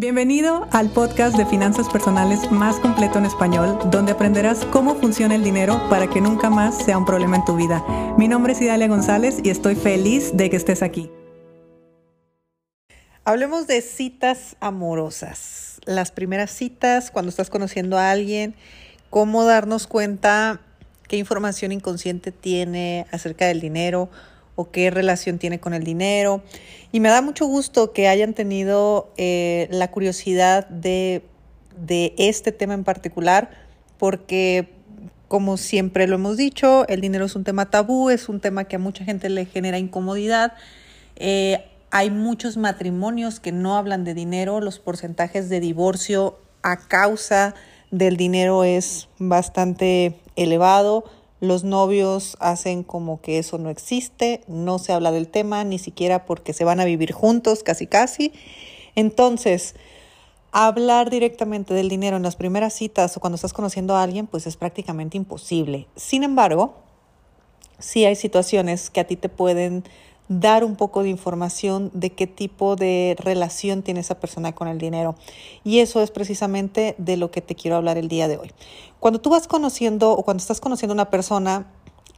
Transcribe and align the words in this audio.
Bienvenido 0.00 0.66
al 0.72 0.88
podcast 0.88 1.36
de 1.36 1.44
finanzas 1.44 1.86
personales 1.90 2.50
más 2.50 2.76
completo 2.76 3.18
en 3.18 3.26
español, 3.26 3.78
donde 3.90 4.12
aprenderás 4.12 4.64
cómo 4.72 4.94
funciona 4.94 5.34
el 5.34 5.44
dinero 5.44 5.78
para 5.90 6.08
que 6.08 6.22
nunca 6.22 6.48
más 6.48 6.82
sea 6.82 6.96
un 6.96 7.04
problema 7.04 7.36
en 7.36 7.44
tu 7.44 7.54
vida. 7.54 7.84
Mi 8.16 8.26
nombre 8.26 8.54
es 8.54 8.62
Idalia 8.62 8.88
González 8.88 9.40
y 9.44 9.50
estoy 9.50 9.74
feliz 9.74 10.34
de 10.34 10.48
que 10.48 10.56
estés 10.56 10.82
aquí. 10.82 11.10
Hablemos 13.26 13.66
de 13.66 13.82
citas 13.82 14.56
amorosas. 14.60 15.80
Las 15.84 16.12
primeras 16.12 16.50
citas, 16.50 17.10
cuando 17.10 17.28
estás 17.28 17.50
conociendo 17.50 17.98
a 17.98 18.10
alguien, 18.10 18.54
cómo 19.10 19.44
darnos 19.44 19.86
cuenta 19.86 20.62
qué 21.08 21.18
información 21.18 21.72
inconsciente 21.72 22.32
tiene 22.32 23.06
acerca 23.12 23.48
del 23.48 23.60
dinero 23.60 24.08
o 24.60 24.70
qué 24.70 24.90
relación 24.90 25.38
tiene 25.38 25.58
con 25.58 25.72
el 25.72 25.84
dinero. 25.84 26.42
Y 26.92 27.00
me 27.00 27.08
da 27.08 27.22
mucho 27.22 27.46
gusto 27.46 27.92
que 27.92 28.08
hayan 28.08 28.34
tenido 28.34 29.10
eh, 29.16 29.68
la 29.70 29.90
curiosidad 29.90 30.68
de, 30.68 31.22
este 32.18 32.52
tema 32.52 32.74
en 32.74 32.84
particular, 32.84 33.50
porque 33.98 34.68
como 35.28 35.56
siempre 35.56 36.06
lo 36.06 36.16
hemos 36.16 36.36
dicho, 36.36 36.86
el 36.88 37.00
dinero 37.00 37.24
es 37.24 37.36
un 37.36 37.44
tema 37.44 37.70
tabú, 37.70 38.10
es 38.10 38.28
un 38.28 38.40
tema 38.40 38.64
que 38.64 38.76
a 38.76 38.78
mucha 38.78 39.04
gente 39.04 39.30
le 39.30 39.46
genera 39.46 39.78
incomodidad. 39.78 40.52
Eh, 41.16 41.64
hay 41.90 42.10
muchos 42.10 42.58
matrimonios 42.58 43.40
que 43.40 43.52
no 43.52 43.78
hablan 43.78 44.04
de 44.04 44.12
dinero, 44.12 44.60
los 44.60 44.78
porcentajes 44.78 45.48
de 45.48 45.60
divorcio 45.60 46.38
a 46.62 46.76
causa 46.76 47.54
del 47.90 48.18
dinero 48.18 48.64
es 48.64 49.08
bastante 49.18 50.20
elevado. 50.36 51.04
Los 51.40 51.64
novios 51.64 52.36
hacen 52.38 52.82
como 52.84 53.20
que 53.20 53.38
eso 53.38 53.58
no 53.58 53.70
existe, 53.70 54.42
no 54.46 54.78
se 54.78 54.92
habla 54.92 55.10
del 55.10 55.28
tema, 55.28 55.64
ni 55.64 55.78
siquiera 55.78 56.26
porque 56.26 56.52
se 56.52 56.64
van 56.64 56.80
a 56.80 56.84
vivir 56.84 57.12
juntos, 57.12 57.62
casi 57.62 57.86
casi. 57.86 58.32
Entonces, 58.94 59.74
hablar 60.52 61.10
directamente 61.10 61.74
del 61.74 61.88
dinero 61.88 62.16
en 62.16 62.22
las 62.22 62.36
primeras 62.36 62.74
citas 62.74 63.16
o 63.16 63.20
cuando 63.20 63.36
estás 63.36 63.52
conociendo 63.52 63.96
a 63.96 64.02
alguien, 64.02 64.26
pues 64.26 64.46
es 64.46 64.56
prácticamente 64.56 65.16
imposible. 65.16 65.86
Sin 65.96 66.24
embargo, 66.24 66.74
sí 67.78 68.04
hay 68.04 68.16
situaciones 68.16 68.90
que 68.90 69.00
a 69.00 69.06
ti 69.06 69.16
te 69.16 69.28
pueden 69.28 69.84
dar 70.30 70.62
un 70.64 70.76
poco 70.76 71.02
de 71.02 71.08
información 71.08 71.90
de 71.92 72.10
qué 72.10 72.28
tipo 72.28 72.76
de 72.76 73.16
relación 73.18 73.82
tiene 73.82 73.98
esa 73.98 74.20
persona 74.20 74.54
con 74.54 74.68
el 74.68 74.78
dinero. 74.78 75.16
Y 75.64 75.80
eso 75.80 76.00
es 76.02 76.12
precisamente 76.12 76.94
de 76.98 77.16
lo 77.16 77.32
que 77.32 77.40
te 77.40 77.56
quiero 77.56 77.76
hablar 77.76 77.98
el 77.98 78.06
día 78.06 78.28
de 78.28 78.38
hoy. 78.38 78.52
Cuando 79.00 79.20
tú 79.20 79.28
vas 79.30 79.48
conociendo 79.48 80.12
o 80.12 80.22
cuando 80.22 80.40
estás 80.40 80.60
conociendo 80.60 80.92
a 80.92 80.94
una 80.94 81.10
persona, 81.10 81.66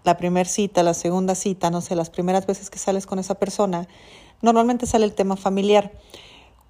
la 0.05 0.19
primera 0.19 0.47
cita, 0.47 0.83
la 0.83 0.93
segunda 0.93 1.35
cita, 1.35 1.71
no 1.71 1.81
sé, 1.81 1.97
las 1.97 2.11
primeras 2.11 2.47
veces 2.47 2.69
que 2.69 2.79
sales 2.79 3.07
con 3.07 3.19
esa 3.19 3.37
persona, 3.37 3.89
normalmente 4.43 4.85
sale 4.85 5.07
el 5.07 5.15
tema 5.15 5.37
familiar. 5.37 5.93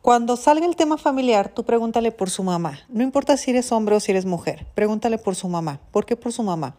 Cuando 0.00 0.36
salga 0.36 0.66
el 0.66 0.76
tema 0.76 0.96
familiar, 0.96 1.48
tú 1.48 1.64
pregúntale 1.64 2.12
por 2.12 2.30
su 2.30 2.44
mamá. 2.44 2.78
No 2.88 3.02
importa 3.02 3.36
si 3.36 3.50
eres 3.50 3.72
hombre 3.72 3.96
o 3.96 4.00
si 4.00 4.12
eres 4.12 4.26
mujer, 4.26 4.68
pregúntale 4.76 5.18
por 5.18 5.34
su 5.34 5.48
mamá. 5.48 5.80
¿Por 5.90 6.06
qué 6.06 6.14
por 6.14 6.32
su 6.32 6.44
mamá? 6.44 6.76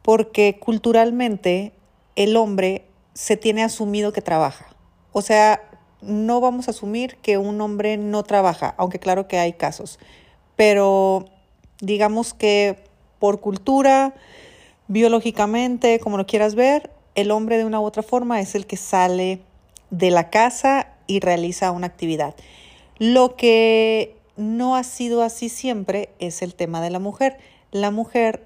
Porque 0.00 0.58
culturalmente 0.58 1.74
el 2.16 2.38
hombre 2.38 2.87
se 3.18 3.36
tiene 3.36 3.64
asumido 3.64 4.12
que 4.12 4.22
trabaja. 4.22 4.68
O 5.10 5.22
sea, 5.22 5.60
no 6.00 6.40
vamos 6.40 6.68
a 6.68 6.70
asumir 6.70 7.16
que 7.16 7.36
un 7.36 7.60
hombre 7.60 7.96
no 7.96 8.22
trabaja, 8.22 8.76
aunque 8.78 9.00
claro 9.00 9.26
que 9.26 9.38
hay 9.38 9.54
casos, 9.54 9.98
pero 10.54 11.24
digamos 11.80 12.32
que 12.32 12.78
por 13.18 13.40
cultura, 13.40 14.14
biológicamente, 14.86 15.98
como 15.98 16.16
lo 16.16 16.26
quieras 16.26 16.54
ver, 16.54 16.92
el 17.16 17.32
hombre 17.32 17.58
de 17.58 17.64
una 17.64 17.80
u 17.80 17.84
otra 17.84 18.04
forma 18.04 18.40
es 18.40 18.54
el 18.54 18.66
que 18.66 18.76
sale 18.76 19.40
de 19.90 20.12
la 20.12 20.30
casa 20.30 20.92
y 21.08 21.18
realiza 21.18 21.72
una 21.72 21.88
actividad. 21.88 22.36
Lo 22.98 23.34
que 23.34 24.14
no 24.36 24.76
ha 24.76 24.84
sido 24.84 25.24
así 25.24 25.48
siempre 25.48 26.10
es 26.20 26.40
el 26.40 26.54
tema 26.54 26.80
de 26.80 26.90
la 26.90 27.00
mujer. 27.00 27.38
La 27.72 27.90
mujer 27.90 28.44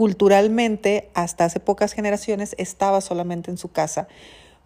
culturalmente, 0.00 1.10
hasta 1.12 1.44
hace 1.44 1.60
pocas 1.60 1.92
generaciones, 1.92 2.54
estaba 2.56 3.02
solamente 3.02 3.50
en 3.50 3.58
su 3.58 3.70
casa. 3.70 4.08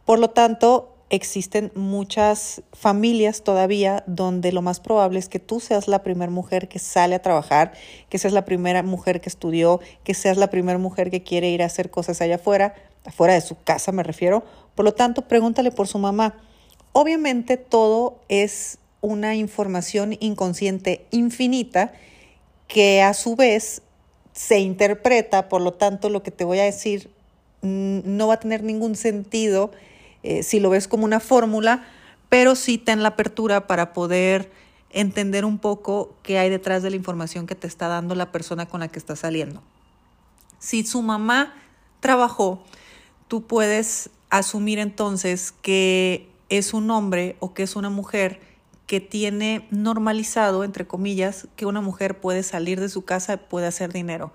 Por 0.04 0.20
lo 0.20 0.30
tanto, 0.30 0.94
existen 1.10 1.72
muchas 1.74 2.62
familias 2.72 3.42
todavía 3.42 4.04
donde 4.06 4.52
lo 4.52 4.62
más 4.62 4.78
probable 4.78 5.18
es 5.18 5.28
que 5.28 5.40
tú 5.40 5.58
seas 5.58 5.88
la 5.88 6.04
primera 6.04 6.30
mujer 6.30 6.68
que 6.68 6.78
sale 6.78 7.16
a 7.16 7.18
trabajar, 7.20 7.72
que 8.10 8.18
seas 8.18 8.32
la 8.32 8.44
primera 8.44 8.84
mujer 8.84 9.20
que 9.20 9.28
estudió, 9.28 9.80
que 10.04 10.14
seas 10.14 10.36
la 10.36 10.50
primera 10.50 10.78
mujer 10.78 11.10
que 11.10 11.24
quiere 11.24 11.50
ir 11.50 11.64
a 11.64 11.66
hacer 11.66 11.90
cosas 11.90 12.20
allá 12.20 12.36
afuera, 12.36 12.76
afuera 13.04 13.34
de 13.34 13.40
su 13.40 13.60
casa 13.60 13.90
me 13.90 14.04
refiero. 14.04 14.44
Por 14.76 14.84
lo 14.84 14.94
tanto, 14.94 15.22
pregúntale 15.22 15.72
por 15.72 15.88
su 15.88 15.98
mamá. 15.98 16.36
Obviamente 16.92 17.56
todo 17.56 18.20
es 18.28 18.78
una 19.00 19.34
información 19.34 20.16
inconsciente 20.20 21.08
infinita 21.10 21.92
que 22.68 23.02
a 23.02 23.14
su 23.14 23.34
vez 23.34 23.82
se 24.34 24.58
interpreta, 24.58 25.48
por 25.48 25.62
lo 25.62 25.72
tanto 25.72 26.10
lo 26.10 26.22
que 26.22 26.30
te 26.30 26.44
voy 26.44 26.58
a 26.58 26.64
decir 26.64 27.10
no 27.62 28.26
va 28.26 28.34
a 28.34 28.40
tener 28.40 28.62
ningún 28.62 28.94
sentido 28.94 29.70
eh, 30.22 30.42
si 30.42 30.60
lo 30.60 30.68
ves 30.68 30.86
como 30.86 31.04
una 31.04 31.20
fórmula, 31.20 31.86
pero 32.28 32.56
sí 32.56 32.76
ten 32.76 33.02
la 33.02 33.10
apertura 33.10 33.66
para 33.66 33.92
poder 33.92 34.50
entender 34.90 35.44
un 35.44 35.58
poco 35.58 36.14
qué 36.22 36.38
hay 36.38 36.50
detrás 36.50 36.82
de 36.82 36.90
la 36.90 36.96
información 36.96 37.46
que 37.46 37.54
te 37.54 37.66
está 37.66 37.88
dando 37.88 38.14
la 38.14 38.32
persona 38.32 38.66
con 38.66 38.80
la 38.80 38.88
que 38.88 38.98
está 38.98 39.16
saliendo. 39.16 39.62
Si 40.58 40.84
su 40.84 41.02
mamá 41.02 41.54
trabajó, 42.00 42.62
tú 43.28 43.46
puedes 43.46 44.10
asumir 44.30 44.78
entonces 44.78 45.52
que 45.62 46.28
es 46.48 46.74
un 46.74 46.90
hombre 46.90 47.36
o 47.40 47.54
que 47.54 47.62
es 47.62 47.76
una 47.76 47.90
mujer 47.90 48.40
que 48.86 49.00
tiene 49.00 49.66
normalizado, 49.70 50.64
entre 50.64 50.86
comillas, 50.86 51.48
que 51.56 51.66
una 51.66 51.80
mujer 51.80 52.20
puede 52.20 52.42
salir 52.42 52.80
de 52.80 52.88
su 52.88 53.04
casa 53.04 53.36
puede 53.36 53.66
hacer 53.66 53.92
dinero. 53.92 54.32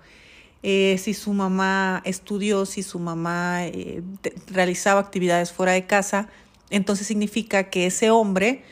Eh, 0.62 0.98
si 0.98 1.14
su 1.14 1.32
mamá 1.32 2.02
estudió, 2.04 2.66
si 2.66 2.82
su 2.82 2.98
mamá 2.98 3.64
eh, 3.66 4.02
realizaba 4.48 5.00
actividades 5.00 5.52
fuera 5.52 5.72
de 5.72 5.86
casa, 5.86 6.28
entonces 6.68 7.06
significa 7.06 7.70
que 7.70 7.86
ese 7.86 8.10
hombre 8.10 8.62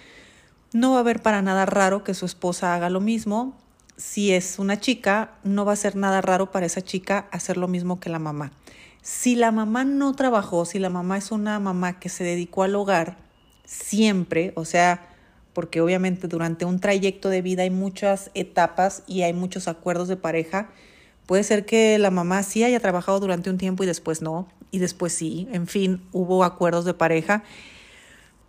no 0.73 0.93
va 0.93 1.01
a 1.01 1.03
ver 1.03 1.23
para 1.23 1.41
nada 1.41 1.65
raro 1.65 2.05
que 2.05 2.15
su 2.15 2.27
esposa 2.27 2.75
haga 2.75 2.91
lo 2.91 3.01
mismo. 3.01 3.57
Si 3.97 4.33
es 4.33 4.59
una 4.59 4.79
chica, 4.79 5.33
no 5.45 5.65
va 5.65 5.73
a 5.73 5.77
ser 5.77 5.97
nada 5.97 6.21
raro 6.21 6.51
para 6.51 6.67
esa 6.67 6.83
chica 6.83 7.27
hacer 7.33 7.57
lo 7.57 7.69
mismo 7.69 8.01
que 8.01 8.11
la 8.11 8.19
mamá. 8.19 8.53
Si 9.01 9.35
la 9.35 9.51
mamá 9.51 9.85
no 9.85 10.13
trabajó, 10.13 10.65
si 10.67 10.79
la 10.79 10.91
mamá 10.91 11.17
es 11.17 11.33
una 11.33 11.59
mamá 11.59 11.99
que 11.99 12.09
se 12.09 12.25
dedicó 12.25 12.65
al 12.65 12.75
hogar 12.75 13.17
siempre, 13.65 14.53
o 14.57 14.65
sea, 14.65 15.09
porque 15.59 15.81
obviamente 15.81 16.29
durante 16.29 16.65
un 16.65 16.79
trayecto 16.79 17.31
de 17.31 17.43
vida 17.43 17.65
hay 17.65 17.71
muchas 17.71 18.31
etapas 18.35 19.03
y 19.09 19.23
hay 19.23 19.33
muchos 19.33 19.67
acuerdos 19.67 20.07
de 20.07 20.17
pareja. 20.17 20.71
Puede 21.27 21.43
ser 21.43 21.67
que 21.67 21.99
la 21.99 22.13
mamá 22.13 22.45
sí 22.45 22.63
haya 22.63 22.79
trabajado 22.79 23.19
durante 23.19 23.51
un 23.51 23.59
tiempo 23.59 23.83
y 23.83 23.89
después 23.89 24.23
no, 24.23 24.47
y 24.71 24.79
después 24.79 25.13
sí, 25.13 25.49
en 25.51 25.67
fin, 25.67 26.01
hubo 26.13 26.45
acuerdos 26.45 26.85
de 26.85 26.95
pareja. 26.95 27.43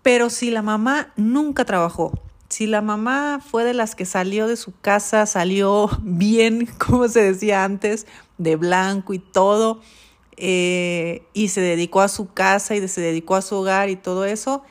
Pero 0.03 0.29
si 0.29 0.51
la 0.51 0.61
mamá 0.61 1.11
nunca 1.15 1.65
trabajó, 1.65 2.11
si 2.47 2.67
la 2.67 2.83
mamá 2.83 3.41
fue 3.43 3.63
de 3.63 3.73
las 3.73 3.95
que 3.95 4.05
salió 4.05 4.47
de 4.47 4.55
su 4.55 4.79
casa, 4.79 5.25
salió 5.25 5.89
bien, 6.03 6.67
como 6.77 7.07
se 7.07 7.23
decía 7.23 7.63
antes, 7.63 8.05
de 8.37 8.55
blanco 8.55 9.15
y 9.15 9.19
todo, 9.19 9.81
eh, 10.37 11.23
y 11.33 11.47
se 11.47 11.61
dedicó 11.61 12.01
a 12.01 12.07
su 12.07 12.31
casa 12.31 12.75
y 12.75 12.87
se 12.87 13.01
dedicó 13.01 13.35
a 13.35 13.41
su 13.41 13.55
hogar 13.55 13.89
y 13.89 13.95
todo 13.95 14.25
eso, 14.25 14.61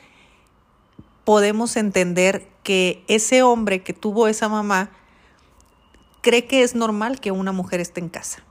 podemos 1.29 1.77
entender 1.77 2.47
que 2.63 3.03
ese 3.07 3.43
hombre 3.43 3.83
que 3.83 3.93
tuvo 3.93 4.27
esa 4.27 4.49
mamá 4.49 4.89
cree 6.21 6.47
que 6.47 6.63
es 6.63 6.73
normal 6.73 7.19
que 7.19 7.29
una 7.29 7.51
mujer 7.51 7.79
esté 7.79 7.99
en 7.99 8.09
casa. 8.09 8.43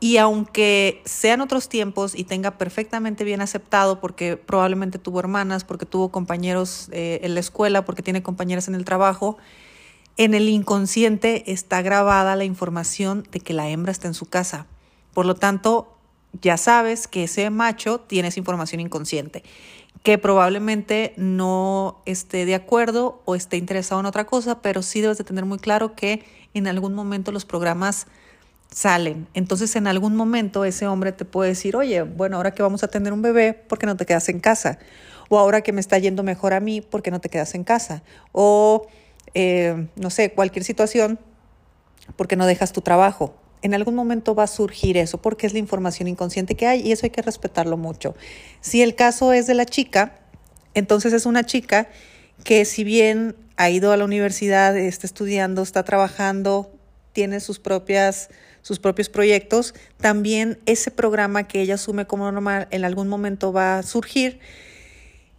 Y 0.00 0.16
aunque 0.16 1.00
sean 1.04 1.40
otros 1.40 1.68
tiempos 1.68 2.16
y 2.16 2.24
tenga 2.24 2.58
perfectamente 2.58 3.22
bien 3.22 3.40
aceptado, 3.40 4.00
porque 4.00 4.36
probablemente 4.36 4.98
tuvo 4.98 5.20
hermanas, 5.20 5.62
porque 5.62 5.86
tuvo 5.86 6.10
compañeros 6.10 6.88
eh, 6.90 7.20
en 7.22 7.34
la 7.34 7.40
escuela, 7.40 7.84
porque 7.84 8.02
tiene 8.02 8.20
compañeras 8.20 8.66
en 8.66 8.74
el 8.74 8.84
trabajo, 8.84 9.38
en 10.16 10.34
el 10.34 10.48
inconsciente 10.48 11.52
está 11.52 11.82
grabada 11.82 12.34
la 12.34 12.42
información 12.42 13.28
de 13.30 13.38
que 13.38 13.52
la 13.52 13.68
hembra 13.68 13.92
está 13.92 14.08
en 14.08 14.14
su 14.14 14.26
casa. 14.26 14.66
Por 15.14 15.24
lo 15.24 15.36
tanto, 15.36 15.96
ya 16.32 16.56
sabes 16.56 17.06
que 17.06 17.24
ese 17.24 17.48
macho 17.50 18.00
tiene 18.00 18.26
esa 18.26 18.40
información 18.40 18.80
inconsciente 18.80 19.44
que 20.02 20.18
probablemente 20.18 21.12
no 21.16 22.02
esté 22.06 22.46
de 22.46 22.54
acuerdo 22.54 23.20
o 23.26 23.34
esté 23.34 23.56
interesado 23.56 24.00
en 24.00 24.06
otra 24.06 24.24
cosa, 24.24 24.62
pero 24.62 24.82
sí 24.82 25.00
debes 25.00 25.18
de 25.18 25.24
tener 25.24 25.44
muy 25.44 25.58
claro 25.58 25.94
que 25.94 26.24
en 26.54 26.66
algún 26.66 26.94
momento 26.94 27.32
los 27.32 27.44
programas 27.44 28.06
salen. 28.70 29.26
Entonces 29.34 29.76
en 29.76 29.86
algún 29.86 30.16
momento 30.16 30.64
ese 30.64 30.86
hombre 30.86 31.12
te 31.12 31.24
puede 31.24 31.50
decir, 31.50 31.76
oye, 31.76 32.02
bueno, 32.02 32.36
ahora 32.36 32.52
que 32.52 32.62
vamos 32.62 32.82
a 32.82 32.88
tener 32.88 33.12
un 33.12 33.20
bebé, 33.20 33.52
¿por 33.52 33.78
qué 33.78 33.86
no 33.86 33.96
te 33.96 34.06
quedas 34.06 34.28
en 34.28 34.40
casa? 34.40 34.78
O 35.28 35.38
ahora 35.38 35.60
que 35.60 35.72
me 35.72 35.80
está 35.80 35.98
yendo 35.98 36.22
mejor 36.22 36.54
a 36.54 36.60
mí, 36.60 36.80
¿por 36.80 37.02
qué 37.02 37.10
no 37.10 37.20
te 37.20 37.28
quedas 37.28 37.54
en 37.54 37.64
casa? 37.64 38.02
O, 38.32 38.86
eh, 39.34 39.88
no 39.96 40.10
sé, 40.10 40.32
cualquier 40.32 40.64
situación, 40.64 41.18
¿por 42.16 42.26
qué 42.26 42.36
no 42.36 42.46
dejas 42.46 42.72
tu 42.72 42.80
trabajo? 42.80 43.34
En 43.62 43.74
algún 43.74 43.94
momento 43.94 44.34
va 44.34 44.44
a 44.44 44.48
surgir 44.48 44.96
eso 44.96 45.18
porque 45.18 45.46
es 45.46 45.52
la 45.52 45.58
información 45.58 46.08
inconsciente 46.08 46.54
que 46.54 46.66
hay 46.66 46.80
y 46.80 46.92
eso 46.92 47.06
hay 47.06 47.10
que 47.10 47.22
respetarlo 47.22 47.76
mucho. 47.76 48.14
Si 48.60 48.82
el 48.82 48.94
caso 48.94 49.32
es 49.32 49.46
de 49.46 49.54
la 49.54 49.66
chica, 49.66 50.18
entonces 50.74 51.12
es 51.12 51.26
una 51.26 51.44
chica 51.44 51.88
que 52.44 52.64
si 52.64 52.84
bien 52.84 53.36
ha 53.56 53.70
ido 53.70 53.92
a 53.92 53.96
la 53.96 54.04
universidad, 54.04 54.76
está 54.76 55.06
estudiando, 55.06 55.62
está 55.62 55.84
trabajando, 55.84 56.70
tiene 57.12 57.40
sus 57.40 57.58
propias 57.58 58.30
sus 58.62 58.78
propios 58.78 59.08
proyectos, 59.08 59.74
también 59.98 60.58
ese 60.66 60.90
programa 60.90 61.48
que 61.48 61.62
ella 61.62 61.74
asume 61.74 62.06
como 62.06 62.30
normal 62.30 62.68
en 62.70 62.84
algún 62.84 63.08
momento 63.08 63.52
va 63.52 63.78
a 63.78 63.82
surgir 63.82 64.38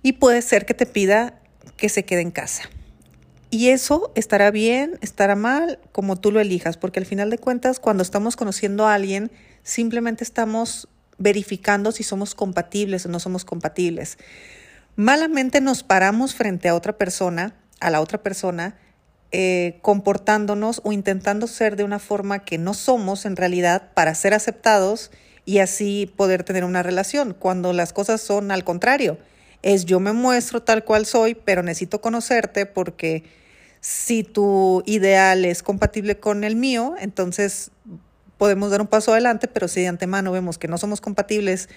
y 0.01 0.13
puede 0.13 0.41
ser 0.41 0.65
que 0.65 0.73
te 0.73 0.85
pida 0.85 1.39
que 1.77 1.89
se 1.89 2.03
quede 2.03 2.21
en 2.21 2.31
casa. 2.31 2.63
Y 3.53 3.68
eso 3.68 4.13
estará 4.15 4.50
bien, 4.50 4.98
estará 5.01 5.36
mal, 5.36 5.77
como 5.92 6.15
tú 6.15 6.31
lo 6.31 6.39
elijas, 6.39 6.77
porque 6.77 7.01
al 7.01 7.06
final 7.06 7.30
de 7.30 7.38
cuentas, 7.38 7.81
cuando 7.81 8.01
estamos 8.01 8.38
conociendo 8.38 8.88
a 8.88 8.94
alguien, 8.94 9.30
simplemente 9.62 10.24
estamos 10.24 10.88
verificando 11.18 11.92
si 11.92 12.03
somos 12.03 12.33
compatibles 12.33 13.06
o 13.06 13.09
no 13.09 13.19
somos 13.19 13.44
compatibles. 13.44 14.18
Malamente 14.95 15.59
nos 15.59 15.83
paramos 15.83 16.33
frente 16.33 16.69
a 16.69 16.75
otra 16.75 16.98
persona, 16.98 17.53
a 17.81 17.89
la 17.89 18.00
otra 18.00 18.24
persona, 18.24 18.77
eh, 19.33 19.80
comportándonos 19.81 20.80
o 20.86 20.94
intentando 20.94 21.45
ser 21.45 21.75
de 21.75 21.83
una 21.83 22.00
forma 22.00 22.45
que 22.45 22.57
no 22.57 22.74
somos 22.74 23.25
en 23.25 23.36
realidad 23.36 23.92
para 23.94 24.15
ser 24.15 24.33
aceptados 24.33 25.12
y 25.44 25.57
así 25.57 26.09
poder 26.15 26.45
tener 26.45 26.63
una 26.63 26.83
relación, 26.83 27.36
cuando 27.38 27.74
las 27.74 27.92
cosas 27.92 28.21
son 28.21 28.50
al 28.50 28.63
contrario. 28.63 29.18
Es 29.62 29.83
yo 29.83 30.00
me 30.00 30.13
muestro 30.13 30.63
tal 30.63 30.86
cual 30.86 31.06
soy, 31.06 31.36
pero 31.36 31.63
necesito 31.63 32.00
conocerte 32.00 32.65
porque 32.65 33.40
si 33.81 34.24
tu 34.24 34.83
ideal 34.86 35.44
es 35.44 35.63
compatible 35.63 36.19
con 36.19 36.44
el 36.44 36.56
mío, 36.56 36.95
entonces 37.00 37.72
podemos 38.38 38.72
dar 38.72 38.80
un 38.80 38.88
paso 38.88 39.12
adelante, 39.12 39.48
pero 39.48 39.68
si 39.68 39.81
de 39.81 39.88
antemano 39.88 40.31
vemos 40.31 40.57
que 40.57 40.68
no 40.68 40.78
somos 40.78 41.01
compatibles 41.01 41.68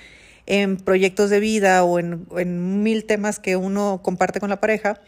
en 0.47 0.77
proyectos 0.77 1.31
de 1.31 1.41
vida 1.41 1.83
o 1.83 1.99
en, 1.99 2.83
mil 2.83 3.07
temas 3.07 3.39
que 3.39 3.57
uno 3.57 4.01
comparte 4.03 4.39
con 4.39 4.51
la 4.51 4.61
pareja, 4.61 5.01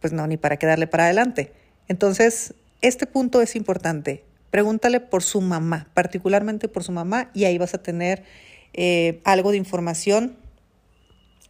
pues 0.00 0.12
no, 0.12 0.26
ni 0.26 0.36
para 0.36 0.56
qué 0.56 0.66
darle 0.66 0.88
para 0.88 1.04
adelante. 1.04 1.52
Entonces, 1.86 2.54
este 2.80 3.06
punto 3.06 3.40
es 3.40 3.54
importante. 3.54 4.24
Pregúntale 4.50 4.98
por 4.98 5.22
su 5.22 5.40
mamá, 5.40 5.88
particularmente 5.94 6.68
por 6.68 6.82
su 6.82 6.90
mamá, 6.90 7.30
y 7.32 7.44
ahí 7.44 7.58
vas 7.58 7.74
a 7.74 7.78
tener 7.82 8.24
eh, 8.72 9.20
algo 9.24 9.52
de 9.52 9.56
información 9.56 10.36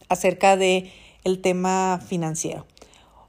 acerca 0.09 0.57
de 0.57 0.91
el 1.23 1.41
tema 1.41 1.99
financiero. 2.07 2.67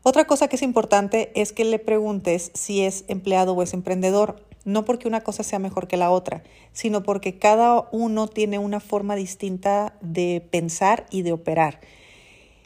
Otra 0.08 0.24
cosa 0.24 0.46
que 0.46 0.54
es 0.54 0.62
importante 0.62 1.32
es 1.34 1.52
que 1.52 1.64
le 1.64 1.80
preguntes 1.80 2.52
si 2.54 2.82
es 2.82 3.04
empleado 3.08 3.54
o 3.54 3.62
es 3.64 3.74
emprendedor, 3.74 4.40
no 4.64 4.84
porque 4.84 5.08
una 5.08 5.22
cosa 5.22 5.42
sea 5.42 5.58
mejor 5.58 5.88
que 5.88 5.96
la 5.96 6.12
otra, 6.12 6.44
sino 6.72 7.02
porque 7.02 7.40
cada 7.40 7.88
uno 7.90 8.28
tiene 8.28 8.60
una 8.60 8.78
forma 8.78 9.16
distinta 9.16 9.94
de 10.02 10.46
pensar 10.48 11.06
y 11.10 11.22
de 11.22 11.32
operar. 11.32 11.80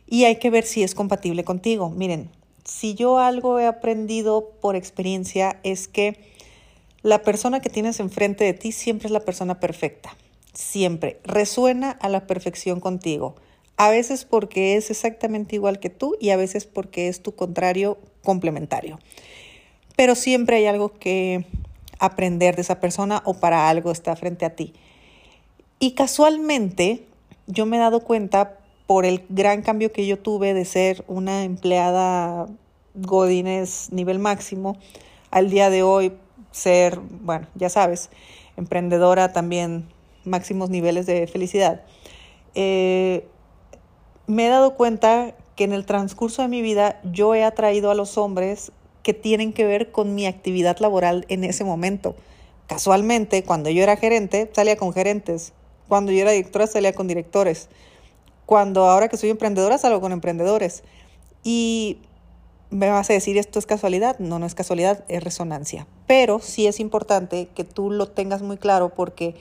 Y 0.06 0.24
hay 0.24 0.36
que 0.36 0.50
ver 0.50 0.66
si 0.66 0.82
es 0.82 0.94
compatible 0.94 1.42
contigo. 1.42 1.88
Miren, 1.88 2.28
si 2.66 2.92
yo 2.92 3.18
algo 3.18 3.58
he 3.58 3.66
aprendido 3.66 4.50
por 4.60 4.76
experiencia 4.76 5.60
es 5.62 5.88
que 5.88 6.20
la 7.00 7.22
persona 7.22 7.60
que 7.60 7.70
tienes 7.70 8.00
enfrente 8.00 8.44
de 8.44 8.52
ti 8.52 8.70
siempre 8.70 9.06
es 9.06 9.12
la 9.12 9.20
persona 9.20 9.60
perfecta, 9.60 10.14
siempre. 10.52 11.20
Resuena 11.24 11.90
a 11.90 12.10
la 12.10 12.26
perfección 12.26 12.80
contigo. 12.80 13.36
A 13.80 13.88
veces 13.88 14.26
porque 14.26 14.76
es 14.76 14.90
exactamente 14.90 15.56
igual 15.56 15.80
que 15.80 15.88
tú 15.88 16.14
y 16.20 16.28
a 16.28 16.36
veces 16.36 16.66
porque 16.66 17.08
es 17.08 17.22
tu 17.22 17.34
contrario 17.34 17.96
complementario. 18.22 18.98
Pero 19.96 20.14
siempre 20.14 20.56
hay 20.56 20.66
algo 20.66 20.92
que 20.92 21.46
aprender 21.98 22.56
de 22.56 22.60
esa 22.60 22.78
persona 22.78 23.22
o 23.24 23.32
para 23.32 23.70
algo 23.70 23.90
está 23.90 24.14
frente 24.16 24.44
a 24.44 24.54
ti. 24.54 24.74
Y 25.78 25.92
casualmente 25.92 27.06
yo 27.46 27.64
me 27.64 27.78
he 27.78 27.80
dado 27.80 28.00
cuenta 28.00 28.58
por 28.86 29.06
el 29.06 29.24
gran 29.30 29.62
cambio 29.62 29.92
que 29.92 30.06
yo 30.06 30.18
tuve 30.18 30.52
de 30.52 30.66
ser 30.66 31.02
una 31.08 31.44
empleada 31.44 32.48
Godines 32.92 33.88
nivel 33.92 34.18
máximo, 34.18 34.76
al 35.30 35.48
día 35.48 35.70
de 35.70 35.82
hoy 35.82 36.12
ser, 36.50 37.00
bueno, 37.22 37.46
ya 37.54 37.70
sabes, 37.70 38.10
emprendedora 38.58 39.32
también 39.32 39.88
máximos 40.26 40.68
niveles 40.68 41.06
de 41.06 41.26
felicidad. 41.26 41.80
Eh, 42.54 43.26
me 44.30 44.46
he 44.46 44.48
dado 44.48 44.74
cuenta 44.74 45.34
que 45.56 45.64
en 45.64 45.72
el 45.72 45.86
transcurso 45.86 46.42
de 46.42 46.48
mi 46.48 46.62
vida 46.62 47.00
yo 47.04 47.34
he 47.34 47.44
atraído 47.44 47.90
a 47.90 47.94
los 47.94 48.16
hombres 48.18 48.72
que 49.02 49.14
tienen 49.14 49.52
que 49.52 49.64
ver 49.64 49.90
con 49.90 50.14
mi 50.14 50.26
actividad 50.26 50.78
laboral 50.78 51.24
en 51.28 51.44
ese 51.44 51.64
momento. 51.64 52.14
Casualmente, 52.66 53.42
cuando 53.42 53.70
yo 53.70 53.82
era 53.82 53.96
gerente, 53.96 54.50
salía 54.54 54.76
con 54.76 54.92
gerentes. 54.92 55.52
Cuando 55.88 56.12
yo 56.12 56.20
era 56.20 56.30
directora, 56.30 56.66
salía 56.66 56.92
con 56.92 57.08
directores 57.08 57.68
cuando 58.50 58.90
ahora 58.90 59.06
que 59.06 59.16
soy 59.16 59.30
emprendedora 59.30 59.78
salgo 59.78 60.00
con 60.00 60.10
emprendedores. 60.10 60.82
Y 61.44 61.98
me 62.70 62.90
vas 62.90 63.08
a 63.08 63.12
decir, 63.12 63.38
esto 63.38 63.60
es 63.60 63.64
casualidad. 63.64 64.18
No, 64.18 64.40
no 64.40 64.46
es 64.46 64.56
casualidad, 64.56 65.04
es 65.06 65.22
resonancia. 65.22 65.86
Pero 66.08 66.40
sí 66.40 66.66
es 66.66 66.80
importante 66.80 67.46
que 67.54 67.62
tú 67.62 67.92
lo 67.92 68.08
tengas 68.08 68.42
muy 68.42 68.56
claro 68.56 68.88
porque 68.88 69.36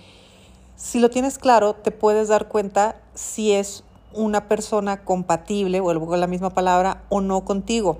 si 0.76 1.00
lo 1.00 1.10
tienes 1.10 1.40
claro, 1.40 1.74
te 1.74 1.90
puedes 1.90 2.28
dar 2.28 2.50
cuenta 2.50 3.02
si 3.16 3.52
es 3.52 3.84
una 4.14 4.48
persona 4.48 5.04
compatible, 5.04 5.80
vuelvo 5.80 6.08
con 6.08 6.20
la 6.20 6.28
misma 6.28 6.50
palabra, 6.52 7.04
o 7.10 7.22
no 7.22 7.46
contigo. 7.46 8.00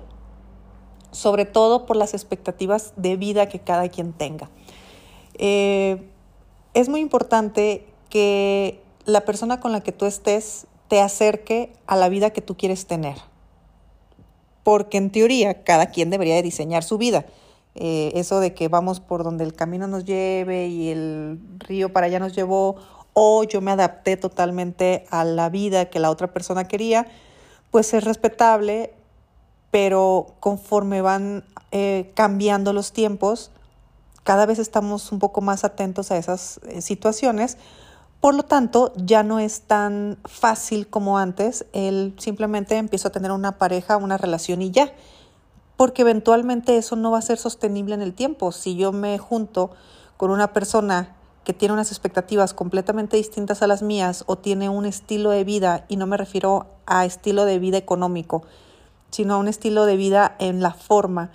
Sobre 1.10 1.44
todo 1.44 1.86
por 1.86 1.96
las 1.96 2.14
expectativas 2.14 2.92
de 2.96 3.16
vida 3.16 3.48
que 3.48 3.60
cada 3.60 3.88
quien 3.88 4.12
tenga. 4.12 4.48
Eh, 5.34 6.08
es 6.74 6.88
muy 6.88 7.00
importante 7.00 7.86
que 8.08 8.82
la 9.04 9.22
persona 9.22 9.60
con 9.60 9.72
la 9.72 9.80
que 9.80 9.92
tú 9.92 10.06
estés 10.06 10.66
te 10.88 11.00
acerque 11.00 11.72
a 11.86 11.96
la 11.96 12.08
vida 12.08 12.30
que 12.30 12.42
tú 12.42 12.56
quieres 12.56 12.86
tener. 12.86 13.16
Porque 14.62 14.98
en 14.98 15.10
teoría 15.10 15.62
cada 15.64 15.86
quien 15.86 16.10
debería 16.10 16.34
de 16.34 16.42
diseñar 16.42 16.82
su 16.82 16.98
vida. 16.98 17.26
Eh, 17.76 18.12
eso 18.14 18.40
de 18.40 18.52
que 18.52 18.68
vamos 18.68 18.98
por 19.00 19.22
donde 19.22 19.44
el 19.44 19.54
camino 19.54 19.86
nos 19.86 20.04
lleve 20.04 20.66
y 20.66 20.88
el 20.88 21.40
río 21.58 21.92
para 21.92 22.06
allá 22.06 22.18
nos 22.18 22.34
llevó, 22.34 22.76
o 23.12 23.44
yo 23.44 23.60
me 23.60 23.70
adapté 23.70 24.16
totalmente 24.16 25.06
a 25.10 25.24
la 25.24 25.48
vida 25.48 25.86
que 25.86 25.98
la 25.98 26.10
otra 26.10 26.32
persona 26.32 26.64
quería, 26.64 27.06
pues 27.70 27.92
es 27.94 28.04
respetable, 28.04 28.94
pero 29.70 30.34
conforme 30.40 31.00
van 31.02 31.44
eh, 31.70 32.12
cambiando 32.14 32.72
los 32.72 32.92
tiempos, 32.92 33.50
cada 34.24 34.46
vez 34.46 34.58
estamos 34.58 35.12
un 35.12 35.18
poco 35.18 35.40
más 35.40 35.64
atentos 35.64 36.10
a 36.10 36.16
esas 36.16 36.60
eh, 36.68 36.82
situaciones 36.82 37.56
por 38.20 38.34
lo 38.34 38.42
tanto, 38.42 38.92
ya 38.96 39.22
no 39.22 39.38
es 39.38 39.62
tan 39.62 40.18
fácil 40.26 40.88
como 40.88 41.18
antes. 41.18 41.64
Él 41.72 42.14
simplemente 42.18 42.76
empieza 42.76 43.08
a 43.08 43.12
tener 43.12 43.32
una 43.32 43.56
pareja, 43.56 43.96
una 43.96 44.18
relación 44.18 44.60
y 44.60 44.70
ya. 44.70 44.92
Porque 45.78 46.02
eventualmente 46.02 46.76
eso 46.76 46.96
no 46.96 47.10
va 47.10 47.18
a 47.18 47.22
ser 47.22 47.38
sostenible 47.38 47.94
en 47.94 48.02
el 48.02 48.12
tiempo. 48.12 48.52
Si 48.52 48.76
yo 48.76 48.92
me 48.92 49.16
junto 49.16 49.70
con 50.18 50.30
una 50.30 50.52
persona 50.52 51.16
que 51.50 51.54
tiene 51.54 51.74
unas 51.74 51.90
expectativas 51.90 52.54
completamente 52.54 53.16
distintas 53.16 53.60
a 53.60 53.66
las 53.66 53.82
mías 53.82 54.22
o 54.28 54.38
tiene 54.38 54.68
un 54.68 54.86
estilo 54.86 55.30
de 55.30 55.42
vida, 55.42 55.84
y 55.88 55.96
no 55.96 56.06
me 56.06 56.16
refiero 56.16 56.68
a 56.86 57.04
estilo 57.04 57.44
de 57.44 57.58
vida 57.58 57.76
económico, 57.76 58.44
sino 59.10 59.34
a 59.34 59.38
un 59.38 59.48
estilo 59.48 59.84
de 59.84 59.96
vida 59.96 60.36
en 60.38 60.62
la 60.62 60.72
forma 60.72 61.32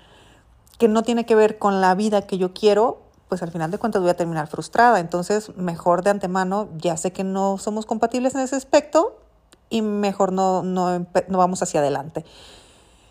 que 0.80 0.88
no 0.88 1.04
tiene 1.04 1.26
que 1.26 1.36
ver 1.36 1.58
con 1.58 1.82
la 1.82 1.96
vida 1.96 2.22
que 2.22 2.38
yo 2.38 2.54
quiero, 2.54 3.02
pues 3.28 3.44
al 3.44 3.52
final 3.52 3.72
de 3.72 3.78
cuentas 3.78 4.02
voy 4.02 4.10
a 4.10 4.16
terminar 4.16 4.48
frustrada. 4.48 5.02
Entonces, 5.02 5.54
mejor 5.58 6.02
de 6.02 6.12
antemano, 6.12 6.70
ya 6.78 6.96
sé 6.96 7.12
que 7.12 7.26
no 7.26 7.58
somos 7.58 7.86
compatibles 7.86 8.36
en 8.36 8.40
ese 8.40 8.56
aspecto 8.56 9.20
y 9.70 9.82
mejor 9.82 10.32
no, 10.32 10.64
no, 10.64 10.98
no 11.28 11.38
vamos 11.38 11.62
hacia 11.62 11.82
adelante. 11.82 12.24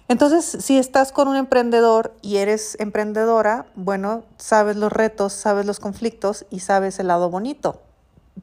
Entonces, 0.06 0.58
si 0.60 0.78
estás 0.78 1.12
con 1.12 1.28
un 1.28 1.36
emprendedor 1.36 2.12
y 2.20 2.36
eres 2.36 2.76
emprendedora, 2.78 3.66
bueno, 3.74 4.24
sabes 4.36 4.76
los 4.76 4.92
retos, 4.92 5.32
sabes 5.32 5.64
los 5.64 5.80
conflictos 5.80 6.44
y 6.50 6.60
sabes 6.60 6.98
el 6.98 7.08
lado 7.08 7.30
bonito. 7.30 7.80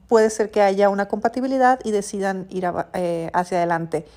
Puede 0.07 0.29
ser 0.31 0.49
que 0.49 0.61
haya 0.61 0.89
una 0.89 1.07
compatibilidad 1.07 1.79
y 1.83 1.91
decidan 1.91 2.47
ir 2.49 2.67
eh, 2.93 3.29
hacia 3.33 3.59
adelante. 3.59 4.07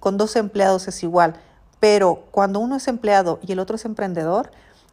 Con 0.00 0.16
dos 0.16 0.34
empleados 0.36 0.88
es 0.88 1.02
igual, 1.02 1.34
pero 1.78 2.24
cuando 2.30 2.58
uno 2.60 2.76
es 2.76 2.88
empleado 2.88 3.38
y 3.46 3.52
el 3.52 3.58
otro 3.58 3.76
es 3.76 3.84
emprendedor, 3.84 4.50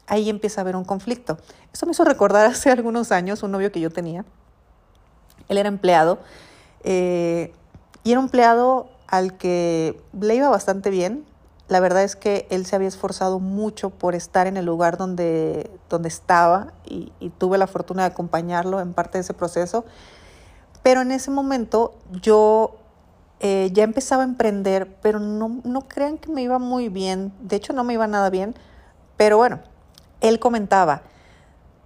ahí 0.08 0.30
empieza 0.30 0.60
a 0.60 0.64
haber 0.64 0.76
un 0.76 0.84
conflicto. 0.84 1.38
Eso 1.72 1.86
me 1.86 1.94
hizo 1.94 2.04
recordar 2.04 2.46
hace 2.52 2.72
algunos 2.72 3.14
años 3.14 3.42
un 3.44 3.52
novio 3.52 3.72
que 3.72 3.80
yo 3.80 3.90
tenía. 3.90 4.26
Él 5.48 5.58
era 5.58 5.70
empleado 5.70 6.20
eh, 6.84 7.54
y 8.04 8.12
era 8.12 8.20
un 8.20 8.26
empleado 8.26 8.90
al 9.08 9.38
que 9.38 10.02
le 10.20 10.36
iba 10.36 10.50
bastante 10.50 10.90
bien. 10.90 11.26
La 11.72 11.80
verdad 11.80 12.04
es 12.04 12.18
que 12.18 12.48
él 12.50 12.66
se 12.66 12.76
había 12.76 12.90
esforzado 12.90 13.40
mucho 13.40 13.92
por 13.92 14.14
estar 14.14 14.46
en 14.46 14.58
el 14.58 14.66
lugar 14.66 14.98
donde, 14.98 15.72
donde 15.90 16.10
estaba 16.10 16.74
y, 16.84 17.14
tuve 17.38 17.58
la 17.58 17.66
fortuna 17.66 18.02
de 18.02 18.08
acompañarlo 18.10 18.82
en 18.82 18.92
parte 18.92 19.18
de 19.18 19.22
ese 19.22 19.34
proceso. 19.34 19.86
Pero 20.84 21.00
en 21.00 21.14
ese 21.14 21.32
momento 21.32 21.94
yo 22.22 22.76
eh, 23.40 23.70
ya 23.72 23.86
empezaba 23.86 24.24
a 24.24 24.26
emprender, 24.26 24.98
pero 25.02 25.20
no, 25.20 25.62
no 25.64 25.88
crean 25.88 26.18
que 26.18 26.30
me 26.30 26.42
iba 26.42 26.60
muy 26.60 26.90
bien. 26.90 27.32
De 27.40 27.56
hecho, 27.56 27.72
no 27.72 27.86
me 27.86 27.94
iba 27.94 28.06
nada 28.06 28.30
bien. 28.30 28.54
Pero 29.16 29.38
bueno, 29.38 29.62
él 30.20 30.40
comentaba, 30.40 31.04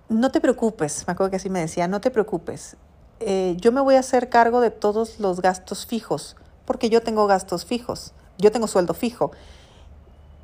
no 0.09 0.31
te 0.31 0.41
preocupes, 0.41 1.03
me 1.05 1.13
acuerdo 1.13 1.29
que 1.29 1.37
así 1.37 1.51
me 1.51 1.59
decía, 1.59 1.87
no 1.87 2.01
te 2.01 2.09
preocupes, 2.09 2.75
eh, 3.19 3.55
yo 3.59 3.71
me 3.71 3.81
voy 3.81 3.97
a 3.97 3.99
hacer 3.99 4.29
cargo 4.29 4.61
de 4.61 4.71
todos 4.71 5.19
los 5.19 5.41
gastos 5.41 5.85
fijos, 5.85 6.37
porque 6.65 6.89
yo 6.89 7.03
tengo 7.03 7.27
gastos 7.27 7.65
fijos, 7.65 8.15
yo 8.39 8.51
tengo 8.51 8.65
sueldo 8.65 8.95
fijo. 8.95 9.29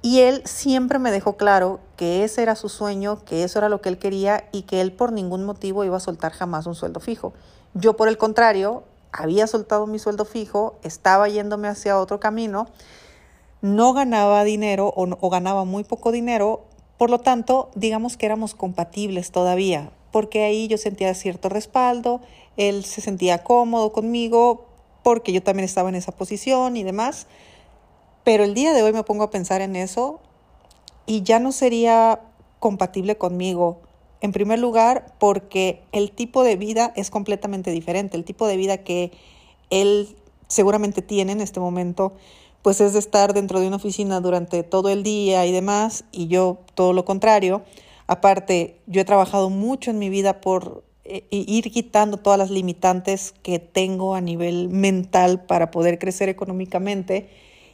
Y 0.02 0.22
él 0.22 0.42
siempre 0.46 0.98
me 0.98 1.12
dejó 1.12 1.38
claro 1.38 1.80
que 1.96 2.24
ese 2.24 2.42
era 2.42 2.56
su 2.56 2.70
sueño, 2.70 3.24
que 3.24 3.44
eso 3.44 3.60
era 3.60 3.70
lo 3.70 3.82
que 3.82 3.90
él 3.90 4.00
quería 4.00 4.48
y 4.52 4.64
que 4.64 4.82
él 4.82 4.92
por 4.92 5.12
ningún 5.12 5.44
motivo 5.44 5.84
iba 5.84 5.98
a 5.98 6.00
soltar 6.00 6.32
jamás 6.32 6.66
un 6.66 6.74
sueldo 6.74 7.00
fijo. 7.00 7.34
Yo, 7.76 7.96
por 7.96 8.08
el 8.08 8.18
contrario, 8.18 8.84
había 9.12 9.46
soltado 9.46 9.86
mi 9.86 10.00
sueldo 10.00 10.26
fijo, 10.26 10.76
estaba 10.84 11.30
yéndome 11.30 11.68
hacia 11.68 12.00
otro 12.00 12.20
camino, 12.20 12.68
no 13.62 13.94
ganaba 13.94 14.44
dinero 14.44 14.92
o, 14.96 15.30
ganaba 15.30 15.66
muy 15.66 15.84
poco 15.84 16.12
dinero, 16.12 16.66
por 16.98 17.10
lo 17.10 17.20
tanto, 17.20 17.70
digamos 17.76 18.18
que 18.18 18.26
éramos 18.26 18.56
compatibles 18.56 19.32
todavía, 19.32 19.92
porque 20.12 20.44
ahí 20.44 20.68
yo 20.68 20.78
sentía 20.78 21.14
cierto 21.14 21.50
respaldo, 21.50 22.22
él 22.58 22.86
se 22.86 23.02
sentía 23.02 23.44
cómodo 23.44 23.92
conmigo, 23.92 24.66
porque 25.04 25.32
yo 25.32 25.44
también 25.44 25.66
estaba 25.66 25.90
en 25.90 25.96
esa 25.96 26.12
posición 26.12 26.78
y 26.78 26.84
demás. 26.84 27.28
Pero 28.24 28.44
el 28.44 28.54
día 28.54 28.74
de 28.74 28.84
hoy 28.84 28.94
me 28.94 29.04
pongo 29.04 29.24
a 29.24 29.32
pensar 29.32 29.62
en 29.62 29.76
eso 29.76 30.20
y 31.06 31.24
ya 31.24 31.40
no 31.40 31.52
sería 31.52 32.22
compatible 32.60 33.18
conmigo. 33.18 33.82
En 34.22 34.32
primer 34.32 34.60
lugar, 34.60 35.16
porque 35.20 35.82
el 35.92 36.12
tipo 36.12 36.44
de 36.44 36.56
vida 36.56 36.94
es 36.96 37.10
completamente 37.10 37.72
diferente. 37.72 38.18
El 38.18 38.24
tipo 38.24 38.46
de 38.46 38.58
vida 38.58 38.78
que 38.78 39.12
él 39.72 40.16
seguramente 40.48 41.02
tiene 41.02 41.32
en 41.32 41.42
este 41.42 41.60
momento, 41.60 42.14
pues 42.62 42.82
es 42.82 42.94
de 42.94 43.00
estar 43.00 43.34
dentro 43.34 43.60
de 43.60 43.68
una 43.68 43.78
oficina 43.78 44.20
durante 44.20 44.62
todo 44.62 44.90
el 44.90 45.02
día 45.02 45.46
y 45.48 45.52
demás, 45.52 46.04
y 46.12 46.28
yo 46.28 46.60
todo 46.76 46.94
lo 46.94 47.04
contrario. 47.06 47.64
Aparte, 48.06 48.80
yo 48.86 49.02
he 49.02 49.06
trabajado 49.06 49.50
mucho 49.50 49.90
en 49.90 49.98
mi 49.98 50.10
vida 50.10 50.42
por 50.42 50.84
eh, 51.04 51.26
ir 51.32 51.72
quitando 51.72 52.18
todas 52.18 52.38
las 52.38 52.52
limitantes 52.52 53.34
que 53.42 53.58
tengo 53.58 54.14
a 54.14 54.22
nivel 54.22 54.70
mental 54.70 55.44
para 55.46 55.72
poder 55.72 55.98
crecer 55.98 56.30
económicamente 56.30 57.30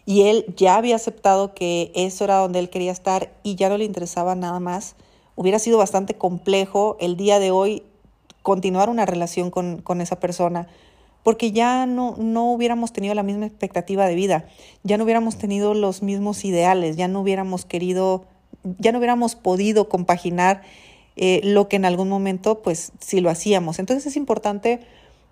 y 0.08 0.22
él 0.22 0.46
ya 0.56 0.78
había 0.78 0.96
aceptado 0.96 1.54
que 1.54 1.92
eso 1.94 2.24
era 2.24 2.38
donde 2.38 2.60
él 2.60 2.70
quería 2.70 2.94
estar 2.94 3.30
y 3.44 3.56
ya 3.56 3.68
no 3.68 3.78
le 3.78 3.84
interesaba 3.84 4.36
nada 4.36 4.58
más. 4.62 4.96
Hubiera 5.36 5.60
sido 5.60 5.78
bastante 5.78 6.14
complejo 6.14 6.96
el 7.02 7.18
día 7.18 7.40
de 7.40 7.52
hoy 7.52 7.84
continuar 8.42 8.90
una 8.90 9.06
relación 9.06 9.52
con, 9.52 9.82
con 9.82 10.00
esa 10.00 10.18
persona, 10.18 10.70
porque 11.24 11.52
ya 11.52 11.86
no, 11.86 12.16
no 12.18 12.54
hubiéramos 12.54 12.94
tenido 12.94 13.16
la 13.16 13.24
misma 13.24 13.48
expectativa 13.48 14.08
de 14.08 14.16
vida, 14.16 14.46
ya 14.84 14.96
no 14.96 15.04
hubiéramos 15.04 15.38
tenido 15.38 15.74
los 15.74 16.02
mismos 16.02 16.46
ideales, 16.46 16.96
ya 16.96 17.10
no 17.10 17.20
hubiéramos 17.20 17.66
querido, 17.66 18.24
ya 18.80 18.94
no 18.94 19.00
hubiéramos 19.00 19.36
podido 19.36 19.90
compaginar 19.90 20.62
eh, 21.18 21.42
lo 21.44 21.68
que 21.68 21.76
en 21.76 21.84
algún 21.84 22.08
momento, 22.08 22.62
pues, 22.62 22.94
sí 23.02 23.20
lo 23.20 23.30
hacíamos. 23.30 23.78
Entonces 23.78 24.06
es 24.06 24.16
importante 24.16 24.80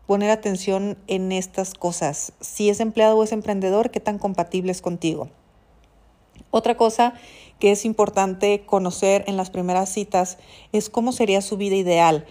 poner 0.05 0.29
atención 0.29 0.97
en 1.07 1.31
estas 1.31 1.74
cosas. 1.74 2.33
Si 2.39 2.69
es 2.69 2.79
empleado 2.79 3.17
o 3.17 3.24
es 3.24 3.31
emprendedor, 3.31 3.91
qué 3.91 4.00
tan 4.00 4.19
compatible 4.19 4.71
es 4.71 4.81
contigo. 4.81 5.29
Otra 6.51 6.77
cosa 6.77 7.13
que 7.59 7.71
es 7.71 7.85
importante 7.85 8.63
conocer 8.65 9.24
en 9.27 9.38
las 9.38 9.50
primeras 9.50 9.89
citas 9.89 10.38
es 10.71 10.89
cómo 10.89 11.12
sería 11.12 11.41
su 11.41 11.57
vida 11.57 11.75
ideal. 11.75 12.25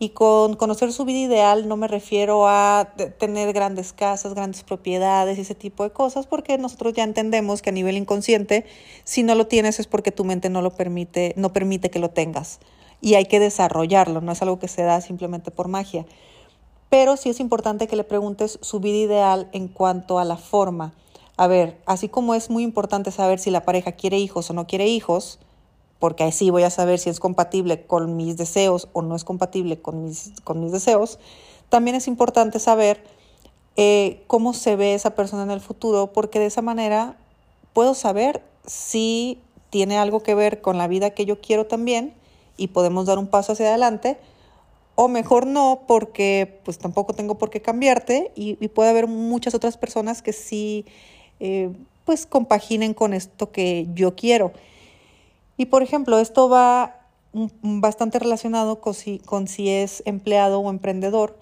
Y 0.00 0.10
con 0.10 0.54
conocer 0.54 0.92
su 0.92 1.04
vida 1.04 1.18
ideal 1.18 1.66
no 1.66 1.76
me 1.76 1.88
refiero 1.88 2.46
a 2.46 2.94
tener 3.18 3.52
grandes 3.52 3.92
casas, 3.92 4.32
grandes 4.32 4.62
propiedades 4.62 5.38
y 5.38 5.40
ese 5.40 5.56
tipo 5.56 5.82
de 5.82 5.90
cosas, 5.90 6.28
porque 6.28 6.56
nosotros 6.56 6.94
ya 6.94 7.02
entendemos 7.02 7.62
que 7.62 7.70
a 7.70 7.72
nivel 7.72 7.96
inconsciente, 7.96 8.64
si 9.02 9.24
no 9.24 9.34
lo 9.34 9.48
tienes 9.48 9.80
es 9.80 9.88
porque 9.88 10.12
tu 10.12 10.24
mente 10.24 10.50
no 10.50 10.62
lo 10.62 10.70
permite, 10.70 11.34
no 11.36 11.52
permite 11.52 11.90
que 11.90 11.98
lo 11.98 12.10
tengas. 12.10 12.60
Y 13.00 13.14
hay 13.14 13.26
que 13.26 13.40
desarrollarlo, 13.40 14.20
no 14.20 14.30
es 14.30 14.40
algo 14.40 14.60
que 14.60 14.68
se 14.68 14.82
da 14.82 15.00
simplemente 15.00 15.50
por 15.50 15.66
magia 15.66 16.06
pero 16.88 17.16
sí 17.16 17.28
es 17.28 17.40
importante 17.40 17.86
que 17.86 17.96
le 17.96 18.04
preguntes 18.04 18.58
su 18.62 18.80
vida 18.80 18.96
ideal 18.96 19.48
en 19.52 19.68
cuanto 19.68 20.18
a 20.18 20.24
la 20.24 20.36
forma. 20.36 20.94
A 21.36 21.46
ver, 21.46 21.78
así 21.86 22.08
como 22.08 22.34
es 22.34 22.50
muy 22.50 22.62
importante 22.62 23.10
saber 23.10 23.38
si 23.38 23.50
la 23.50 23.64
pareja 23.64 23.92
quiere 23.92 24.18
hijos 24.18 24.50
o 24.50 24.54
no 24.54 24.66
quiere 24.66 24.86
hijos, 24.86 25.38
porque 25.98 26.24
así 26.24 26.50
voy 26.50 26.62
a 26.62 26.70
saber 26.70 26.98
si 26.98 27.10
es 27.10 27.20
compatible 27.20 27.86
con 27.86 28.16
mis 28.16 28.36
deseos 28.36 28.88
o 28.92 29.02
no 29.02 29.16
es 29.16 29.24
compatible 29.24 29.80
con 29.80 30.04
mis, 30.04 30.32
con 30.44 30.60
mis 30.60 30.72
deseos, 30.72 31.18
también 31.68 31.96
es 31.96 32.08
importante 32.08 32.58
saber 32.58 33.04
eh, 33.76 34.24
cómo 34.26 34.54
se 34.54 34.76
ve 34.76 34.94
esa 34.94 35.14
persona 35.14 35.42
en 35.42 35.50
el 35.50 35.60
futuro, 35.60 36.12
porque 36.12 36.38
de 36.38 36.46
esa 36.46 36.62
manera 36.62 37.16
puedo 37.72 37.94
saber 37.94 38.42
si 38.66 39.40
tiene 39.70 39.98
algo 39.98 40.22
que 40.22 40.34
ver 40.34 40.60
con 40.60 40.78
la 40.78 40.88
vida 40.88 41.10
que 41.10 41.26
yo 41.26 41.40
quiero 41.40 41.66
también 41.66 42.14
y 42.56 42.68
podemos 42.68 43.06
dar 43.06 43.18
un 43.18 43.28
paso 43.28 43.52
hacia 43.52 43.68
adelante 43.68 44.18
o 45.00 45.06
mejor 45.06 45.46
no, 45.46 45.84
porque 45.86 46.58
pues 46.64 46.76
tampoco 46.76 47.14
tengo 47.14 47.38
por 47.38 47.50
qué 47.50 47.62
cambiarte 47.62 48.32
y, 48.34 48.56
puede 48.66 48.90
haber 48.90 49.06
muchas 49.06 49.54
otras 49.54 49.76
personas 49.76 50.22
que 50.22 50.32
sí 50.32 50.86
eh, 51.38 51.70
pues 52.04 52.26
compaginen 52.26 52.94
con 52.94 53.14
esto 53.14 53.52
que 53.52 53.86
yo 53.94 54.16
quiero. 54.16 54.52
Y 55.56 55.66
por 55.66 55.84
ejemplo, 55.84 56.18
esto 56.18 56.48
va 56.48 56.96
bastante 57.62 58.18
relacionado 58.18 58.80
con 58.80 58.92
si, 58.92 59.20
con 59.20 59.46
si 59.46 59.70
es 59.70 60.02
empleado 60.04 60.58
o 60.58 60.68
emprendedor, 60.68 61.38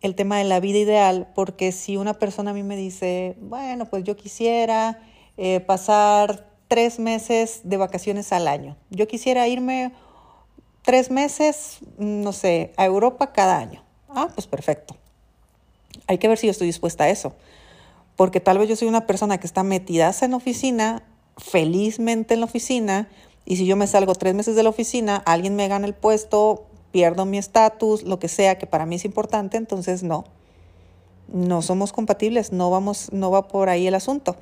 el 0.00 0.14
tema 0.14 0.38
de 0.38 0.44
la 0.44 0.60
vida 0.60 0.78
ideal, 0.78 1.26
porque 1.34 1.72
si 1.72 1.96
una 1.96 2.14
persona 2.14 2.52
a 2.52 2.54
mí 2.54 2.62
me 2.62 2.76
dice, 2.76 3.34
bueno, 3.40 3.86
pues 3.86 4.04
yo 4.04 4.16
quisiera 4.16 5.00
eh, 5.36 5.58
pasar 5.58 6.46
tres 6.68 7.00
meses 7.00 7.62
de 7.64 7.76
vacaciones 7.76 8.32
al 8.32 8.46
año, 8.46 8.76
yo 8.90 9.08
quisiera 9.08 9.48
irme 9.48 9.90
tres 10.84 11.10
meses, 11.10 11.78
no 11.98 12.32
sé, 12.32 12.72
a 12.76 12.84
Europa 12.84 13.32
cada 13.32 13.58
año. 13.58 13.82
Ah, 14.08 14.28
pues 14.32 14.46
perfecto. 14.46 14.96
Hay 16.06 16.18
que 16.18 16.28
ver 16.28 16.38
si 16.38 16.46
yo 16.46 16.50
estoy 16.52 16.66
dispuesta 16.66 17.04
a 17.04 17.08
eso. 17.08 17.32
Porque 18.16 18.38
tal 18.38 18.58
vez 18.58 18.68
yo 18.68 18.76
soy 18.76 18.86
una 18.86 19.06
persona 19.06 19.38
que 19.38 19.46
está 19.46 19.62
metida 19.62 20.14
en 20.20 20.30
la 20.30 20.36
oficina, 20.36 21.02
felizmente 21.36 22.34
en 22.34 22.40
la 22.40 22.46
oficina, 22.46 23.08
y 23.44 23.56
si 23.56 23.66
yo 23.66 23.76
me 23.76 23.86
salgo 23.86 24.14
tres 24.14 24.34
meses 24.34 24.54
de 24.56 24.62
la 24.62 24.68
oficina, 24.68 25.16
alguien 25.26 25.56
me 25.56 25.68
gana 25.68 25.86
el 25.86 25.94
puesto, 25.94 26.64
pierdo 26.92 27.24
mi 27.24 27.38
estatus, 27.38 28.04
lo 28.04 28.18
que 28.18 28.28
sea 28.28 28.56
que 28.56 28.66
para 28.66 28.86
mí 28.86 28.96
es 28.96 29.04
importante, 29.04 29.56
entonces 29.56 30.02
no. 30.02 30.24
No 31.28 31.62
somos 31.62 31.92
compatibles, 31.92 32.52
no 32.52 32.70
vamos, 32.70 33.12
no 33.12 33.30
va 33.30 33.48
por 33.48 33.68
ahí 33.68 33.86
el 33.86 33.94
asunto. 33.94 34.36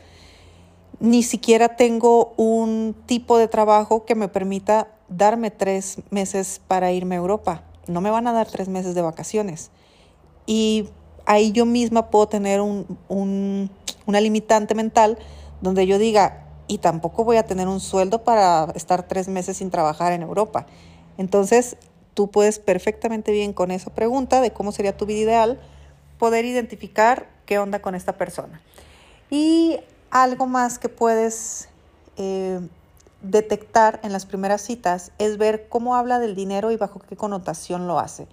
Ni 1.00 1.22
siquiera 1.22 1.76
tengo 1.76 2.34
un 2.37 2.94
tipo 3.06 3.38
de 3.38 3.49
trabajo 3.49 4.04
que 4.04 4.14
me 4.14 4.28
permita 4.28 4.88
darme 5.16 5.50
tres 5.50 5.99
meses 6.11 6.61
para 6.66 6.92
irme 6.92 7.14
a 7.14 7.19
Europa. 7.19 7.62
No 7.87 8.00
me 8.00 8.11
van 8.11 8.26
a 8.26 8.33
dar 8.33 8.47
tres 8.47 8.69
meses 8.69 8.95
de 8.95 9.02
vacaciones. 9.02 9.71
Y 10.47 10.88
ahí 11.26 11.52
yo 11.52 11.66
misma 11.66 12.11
puedo 12.11 12.28
tener 12.28 12.61
un, 12.61 12.99
una 14.07 14.21
limitante 14.21 14.75
mental 14.75 15.19
donde 15.61 15.87
yo 15.87 15.99
diga, 15.99 16.47
y 16.66 16.78
tampoco 16.78 17.25
voy 17.25 17.37
a 17.37 17.45
tener 17.45 17.69
un 17.69 17.81
sueldo 17.81 18.25
para 18.25 18.73
estar 18.75 19.07
tres 19.07 19.28
meses 19.28 19.59
sin 19.59 19.71
trabajar 19.71 20.12
en 20.12 20.23
Europa. 20.23 20.66
Entonces, 21.19 21.76
tú 22.14 22.31
puedes 22.31 22.59
perfectamente 22.59 23.33
bien 23.33 23.52
con 23.52 23.71
esa 23.71 23.90
pregunta 23.90 24.40
de 24.40 24.52
cómo 24.52 24.73
sería 24.73 24.97
tu 24.97 25.07
vida 25.07 25.21
ideal, 25.21 25.61
poder 26.19 26.45
identificar 26.45 27.28
qué 27.47 27.59
onda 27.59 27.83
con 27.83 27.95
esta 27.95 28.16
persona. 28.16 28.61
Y 29.31 29.78
algo 30.11 30.47
más 30.47 30.78
que 30.78 30.88
puedes 30.88 31.69
eh, 32.16 32.61
detectar 33.22 34.00
en 34.02 34.12
las 34.12 34.26
primeras 34.26 34.62
citas 34.62 35.12
es 35.18 35.38
ver 35.38 35.68
cómo 35.68 35.96
habla 35.96 36.18
del 36.18 36.34
dinero 36.34 36.70
y 36.70 36.76
bajo 36.76 37.00
qué 37.00 37.16
connotación 37.16 37.86
lo 37.86 37.98
hace. 37.98 38.26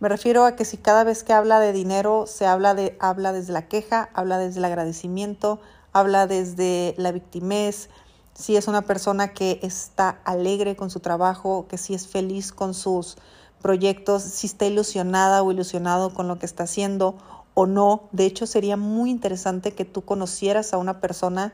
Me 0.00 0.08
refiero 0.08 0.44
a 0.44 0.54
que 0.54 0.64
si 0.64 0.76
cada 0.76 1.02
vez 1.02 1.24
que 1.24 1.32
habla 1.32 1.58
de 1.58 1.72
dinero 1.72 2.26
se 2.26 2.46
habla 2.46 2.74
de 2.74 2.96
habla 3.00 3.32
desde 3.32 3.52
la 3.52 3.66
queja, 3.66 4.10
habla 4.14 4.38
desde 4.38 4.58
el 4.58 4.64
agradecimiento, 4.64 5.58
habla 5.92 6.26
desde 6.26 6.94
la 6.98 7.10
victimez, 7.10 7.88
si 8.34 8.56
es 8.56 8.68
una 8.68 8.82
persona 8.82 9.32
que 9.34 9.58
está 9.62 10.20
alegre 10.24 10.76
con 10.76 10.90
su 10.90 11.00
trabajo, 11.00 11.66
que 11.68 11.78
si 11.78 11.94
es 11.94 12.06
feliz 12.06 12.52
con 12.52 12.74
sus 12.74 13.16
proyectos, 13.60 14.22
si 14.22 14.46
está 14.46 14.66
ilusionada 14.66 15.42
o 15.42 15.50
ilusionado 15.50 16.14
con 16.14 16.28
lo 16.28 16.38
que 16.38 16.46
está 16.46 16.62
haciendo 16.62 17.16
o 17.54 17.66
no. 17.66 18.04
De 18.12 18.26
hecho, 18.26 18.46
sería 18.46 18.76
muy 18.76 19.10
interesante 19.10 19.72
que 19.72 19.84
tú 19.84 20.02
conocieras 20.02 20.72
a 20.72 20.78
una 20.78 21.00
persona 21.00 21.52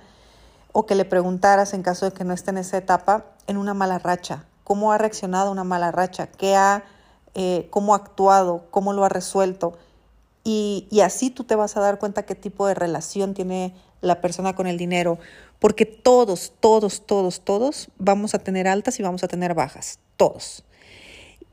o 0.75 0.87
que 0.87 0.97
le 0.97 1.05
preguntaras 1.05 1.73
en 1.73 1.83
caso 1.83 2.05
de 2.05 2.13
que 2.13 2.25
no 2.25 2.35
esté 2.35 2.51
en 2.51 2.59
esa 2.59 2.77
etapa, 2.77 3.27
en 3.47 3.57
una 3.57 3.75
mala 3.75 3.99
racha, 4.01 4.45
cómo 4.65 4.93
ha 4.93 4.99
reaccionado 4.99 5.53
una 5.53 5.63
mala 5.63 5.93
racha, 5.93 6.27
qué 6.27 6.57
ha, 6.57 6.85
eh, 7.35 7.69
cómo 7.71 7.95
ha 7.95 7.99
actuado, 7.99 8.65
cómo 8.73 8.93
lo 8.93 9.05
ha 9.05 9.09
resuelto. 9.09 9.79
Y, 10.43 10.89
y 10.91 11.01
así 11.01 11.31
tú 11.31 11.45
te 11.45 11.55
vas 11.55 11.77
a 11.77 11.81
dar 11.81 12.01
cuenta 12.01 12.25
qué 12.25 12.35
tipo 12.35 12.67
de 12.67 12.75
relación 12.75 13.35
tiene 13.35 13.73
la 14.01 14.21
persona 14.21 14.57
con 14.57 14.67
el 14.67 14.77
dinero, 14.77 15.19
porque 15.61 15.87
todos, 15.87 16.53
todos, 16.59 17.07
todos, 17.07 17.41
todos 17.41 17.89
vamos 17.99 18.35
a 18.35 18.41
tener 18.41 18.67
altas 18.67 18.99
y 18.99 19.05
vamos 19.05 19.23
a 19.23 19.29
tener 19.29 19.55
bajas, 19.55 20.01
todos 20.17 20.65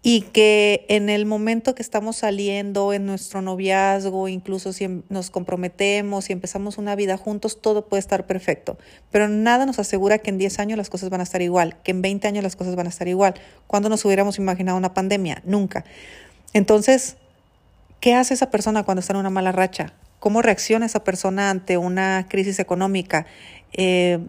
y 0.04 0.22
que 0.22 0.86
en 0.90 1.10
el 1.10 1.28
momento 1.28 1.76
que 1.76 1.84
estamos 1.84 2.18
saliendo 2.18 2.92
en 2.92 3.06
nuestro 3.06 3.42
noviazgo, 3.42 4.28
incluso 4.28 4.74
si 4.74 4.86
em, 4.86 5.04
nos 5.10 5.30
comprometemos 5.30 6.30
y 6.30 6.34
empezamos 6.34 6.80
una 6.80 6.96
vida 6.96 7.18
juntos, 7.18 7.62
todo 7.62 7.88
puede 7.88 8.00
estar 8.00 8.26
perfecto, 8.26 8.80
pero 9.12 9.28
nada 9.28 9.66
nos 9.68 9.78
asegura 9.78 10.18
que 10.18 10.32
en 10.32 10.40
10 10.40 10.60
años 10.60 10.78
las 10.78 10.90
cosas 10.90 11.12
van 11.12 11.20
a 11.20 11.24
estar 11.24 11.42
igual, 11.44 11.78
que 11.84 11.92
en 11.92 12.02
20 12.02 12.28
años 12.28 12.44
las 12.44 12.56
cosas 12.56 12.76
van 12.76 12.88
a 12.88 12.90
estar 12.90 13.08
igual. 13.08 13.36
¿Cuándo 13.68 13.90
nos 13.90 14.04
hubiéramos 14.04 14.40
imaginado 14.40 14.78
una 14.78 14.94
pandemia? 14.94 15.44
Nunca. 15.46 15.86
Entonces, 16.54 17.18
¿qué 18.00 18.16
hace 18.16 18.34
esa 18.34 18.50
persona 18.50 18.84
cuando 18.84 19.02
está 19.02 19.14
en 19.14 19.20
una 19.20 19.30
mala 19.30 19.52
racha? 19.52 19.94
¿Cómo 20.20 20.42
reacciona 20.42 20.88
esa 20.88 21.04
persona 21.04 21.52
ante 21.52 21.78
una 21.78 22.26
crisis 22.28 22.60
económica? 22.60 23.28
Eh, 23.74 24.20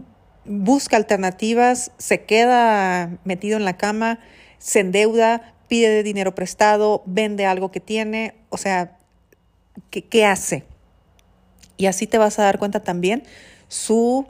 busca 0.45 0.97
alternativas, 0.97 1.93
se 1.97 2.25
queda 2.25 3.19
metido 3.25 3.57
en 3.57 3.65
la 3.65 3.77
cama, 3.77 4.19
se 4.59 4.81
endeuda, 4.81 5.55
pide 5.73 6.03
dinero 6.03 6.35
prestado, 6.35 7.03
vende 7.07 7.47
algo 7.47 7.71
que 7.71 7.81
tiene, 7.81 8.35
o 8.51 8.59
sea, 8.59 8.99
¿qué, 9.89 10.27
hace? 10.27 10.65
Y 11.79 11.87
así 11.87 12.07
te 12.07 12.19
vas 12.19 12.39
a 12.39 12.43
dar 12.43 12.59
cuenta 12.59 12.81
también 12.81 13.23
su, 13.69 14.27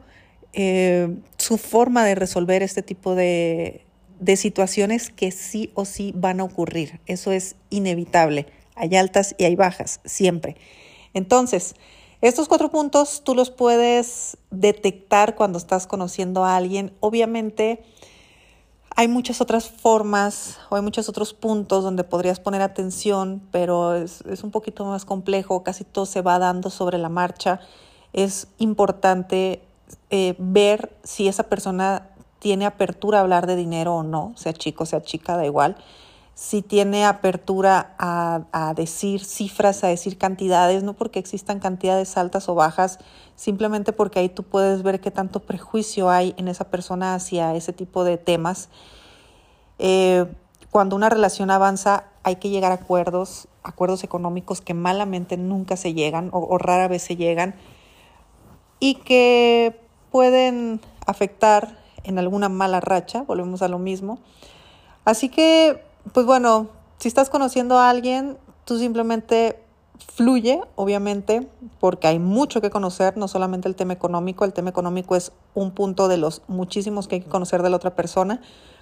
eh, 0.53 1.13
su 1.39 1.59
forma 1.59 2.05
de 2.05 2.15
resolver 2.15 2.63
este 2.63 2.85
tipo 2.85 3.17
de, 3.17 3.85
de 4.21 4.37
situaciones 4.37 5.11
que 5.11 5.33
sí 5.33 5.73
o 5.75 5.85
sí 5.85 6.13
van 6.15 6.39
a 6.39 6.45
ocurrir. 6.45 7.01
Eso 7.07 7.33
es 7.33 7.57
inevitable. 7.71 8.47
Hay 8.77 8.95
altas 8.95 9.35
y 9.37 9.43
hay 9.43 9.57
bajas, 9.57 9.99
siempre. 10.05 10.55
Entonces, 11.13 11.75
estos 12.21 12.47
cuatro 12.47 12.71
puntos 12.71 13.23
tú 13.25 13.35
los 13.35 13.51
puedes 13.51 14.37
detectar 14.53 15.35
cuando 15.35 15.59
estás 15.59 15.89
conociendo 15.89 16.45
a 16.45 16.57
alguien. 16.57 16.93
Obviamente, 17.01 17.83
hay 18.97 19.09
muchas 19.09 19.41
otras 19.41 19.69
formas 19.69 20.59
o 20.69 20.77
hay 20.77 20.83
muchos 20.83 21.09
otros 21.09 21.35
puntos 21.35 21.85
donde 21.85 22.05
podrías 22.05 22.41
poner 22.41 22.63
atención, 22.63 23.43
pero 23.51 23.95
es, 23.95 24.23
es, 24.23 24.45
un 24.45 24.51
poquito 24.51 24.85
más 24.85 25.05
complejo, 25.05 25.63
casi 25.63 25.85
todo 25.85 26.07
se 26.07 26.23
va 26.23 26.39
dando 26.39 26.71
sobre 26.71 26.99
la 26.99 27.09
marcha. 27.09 27.61
Es 28.13 28.49
importante 28.59 29.63
eh, 30.11 30.35
ver 30.39 30.93
si 31.03 31.29
esa 31.29 31.45
persona 31.45 32.11
tiene 32.39 32.67
apertura 32.67 33.19
a 33.19 33.21
hablar 33.23 33.47
de 33.47 33.57
dinero 33.57 33.97
o 33.97 34.03
no, 34.03 34.33
sea 34.37 34.53
chico, 34.53 34.85
sea 34.85 35.03
chica, 35.03 35.37
da 35.37 35.47
igual. 35.47 35.77
Si 36.35 36.63
tiene 36.63 37.05
apertura 37.05 37.95
a, 37.99 38.43
a, 38.53 38.75
decir 38.75 39.25
cifras, 39.25 39.85
a 39.85 39.89
decir 39.89 40.19
cantidades, 40.19 40.83
no 40.83 40.95
porque 40.95 41.19
existan 41.19 41.61
cantidades 41.61 42.17
altas 42.17 42.49
o 42.49 42.55
bajas, 42.55 42.99
simplemente 43.37 43.93
porque 43.93 44.19
ahí 44.19 44.29
tú 44.29 44.43
puedes 44.43 44.83
ver 44.83 45.01
qué 45.01 45.11
tanto 45.11 45.41
prejuicio 45.41 46.09
hay 46.11 46.35
en 46.39 46.49
esa 46.49 46.71
persona 46.71 47.15
hacia 47.15 47.55
ese 47.55 47.73
tipo 47.73 48.05
de 48.05 48.17
temas. 48.17 48.71
Eh, 49.79 50.27
cuando 50.71 50.97
una 50.97 51.11
relación 51.11 51.51
avanza, 51.51 52.05
hay 52.23 52.37
que 52.37 52.49
llegar 52.49 52.73
a 52.73 52.77
acuerdos, 52.77 53.49
acuerdos 53.63 54.05
económicos 54.05 54.61
que 54.61 54.73
malamente 54.73 55.37
nunca 55.37 55.77
se 55.77 55.93
llegan 55.93 56.31
o, 56.33 56.39
o 56.39 56.57
rara 56.57 56.89
vez 56.89 57.03
se 57.03 57.17
llegan 57.17 57.55
y 58.81 58.97
que 58.97 59.79
pueden 60.11 60.81
afectar 61.07 61.79
en 62.05 62.19
alguna 62.19 62.49
mala 62.49 62.81
racha, 62.81 63.23
volvemos 63.23 63.63
a 63.63 63.69
lo 63.69 63.79
mismo. 63.79 64.19
Así 65.05 65.29
que, 65.29 65.83
pues 66.13 66.27
bueno, 66.27 66.69
si 66.99 67.09
estás 67.09 67.31
conociendo 67.31 67.79
a 67.79 67.91
alguien, 67.91 68.39
tú 68.65 68.79
simplemente 68.79 69.59
fluye, 70.15 70.61
obviamente, 70.75 71.49
porque 71.81 72.09
hay 72.09 72.19
mucho 72.19 72.61
que 72.61 72.71
conocer, 72.71 73.17
no 73.17 73.29
solamente 73.29 73.69
el 73.69 73.77
tema 73.77 73.93
económico, 73.93 74.45
el 74.45 74.53
tema 74.53 74.71
económico 74.71 75.17
es 75.17 75.33
un 75.55 75.71
punto 75.73 76.09
de 76.09 76.17
los 76.17 76.43
muchísimos 76.49 77.09
que 77.09 77.17
hay 77.17 77.21
que 77.23 77.29
conocer 77.29 77.63
de 77.63 77.71
la 77.71 77.77
otra 77.77 77.95
persona, 77.95 78.41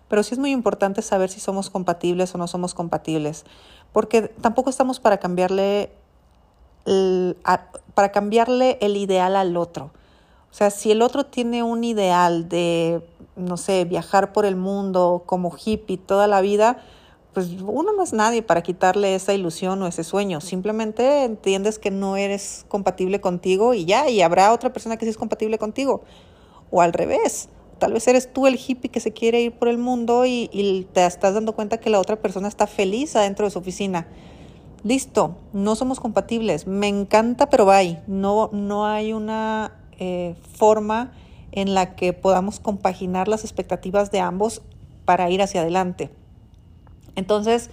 pero 0.08 0.22
sí 0.22 0.34
es 0.34 0.38
muy 0.38 0.50
importante 0.50 1.02
saber 1.02 1.30
si 1.30 1.40
somos 1.40 1.70
compatibles 1.70 2.34
o 2.34 2.38
no 2.38 2.48
somos 2.48 2.74
compatibles, 2.74 3.44
porque 3.92 4.22
tampoco 4.22 4.70
estamos 4.70 4.98
para 4.98 5.18
cambiarle 5.18 5.92
el, 6.86 7.36
para 7.94 8.12
cambiarle 8.12 8.78
el 8.80 8.96
ideal 8.96 9.36
al 9.36 9.56
otro. 9.56 9.90
O 10.50 10.54
sea, 10.54 10.70
si 10.70 10.90
el 10.90 11.00
otro 11.00 11.26
tiene 11.26 11.62
un 11.62 11.84
ideal 11.84 12.48
de, 12.48 13.06
no 13.36 13.56
sé, 13.56 13.84
viajar 13.84 14.32
por 14.32 14.44
el 14.44 14.56
mundo 14.56 15.22
como 15.26 15.54
hippie 15.56 15.96
toda 15.96 16.26
la 16.26 16.40
vida, 16.40 16.82
pues 17.32 17.48
uno 17.64 17.92
no 17.92 18.02
es 18.02 18.12
nadie 18.12 18.42
para 18.42 18.62
quitarle 18.62 19.14
esa 19.14 19.32
ilusión 19.32 19.80
o 19.82 19.86
ese 19.86 20.02
sueño. 20.02 20.40
Simplemente 20.40 21.24
entiendes 21.24 21.78
que 21.78 21.90
no 21.90 22.16
eres 22.16 22.64
compatible 22.68 23.20
contigo 23.20 23.74
y 23.74 23.84
ya, 23.84 24.08
y 24.08 24.20
habrá 24.20 24.52
otra 24.52 24.72
persona 24.72 24.96
que 24.96 25.06
sí 25.06 25.10
es 25.10 25.16
compatible 25.16 25.58
contigo. 25.58 26.02
O 26.70 26.82
al 26.82 26.92
revés. 26.92 27.48
Tal 27.78 27.92
vez 27.92 28.06
eres 28.08 28.32
tú 28.32 28.46
el 28.46 28.56
hippie 28.58 28.90
que 28.90 29.00
se 29.00 29.12
quiere 29.12 29.40
ir 29.40 29.52
por 29.52 29.68
el 29.68 29.78
mundo 29.78 30.26
y, 30.26 30.86
te 30.92 31.06
estás 31.06 31.34
dando 31.34 31.54
cuenta 31.54 31.78
que 31.78 31.88
la 31.88 32.00
otra 32.00 32.16
persona 32.16 32.48
está 32.48 32.66
feliz 32.66 33.16
adentro 33.16 33.46
de 33.46 33.50
su 33.50 33.58
oficina. 33.58 34.06
Listo, 34.82 35.36
no 35.52 35.76
somos 35.76 36.00
compatibles. 36.00 36.66
Me 36.66 36.88
encanta, 36.88 37.48
pero 37.48 37.64
bye. 37.64 38.00
No, 38.06 38.50
no 38.52 38.86
hay 38.86 39.12
una 39.12 39.72
eh, 39.98 40.34
forma 40.58 41.12
en 41.52 41.74
la 41.74 41.94
que 41.94 42.12
podamos 42.12 42.60
compaginar 42.60 43.28
las 43.28 43.44
expectativas 43.44 44.10
de 44.10 44.20
ambos 44.20 44.62
para 45.04 45.30
ir 45.30 45.42
hacia 45.42 45.62
adelante. 45.62 46.10
Entonces, 47.16 47.70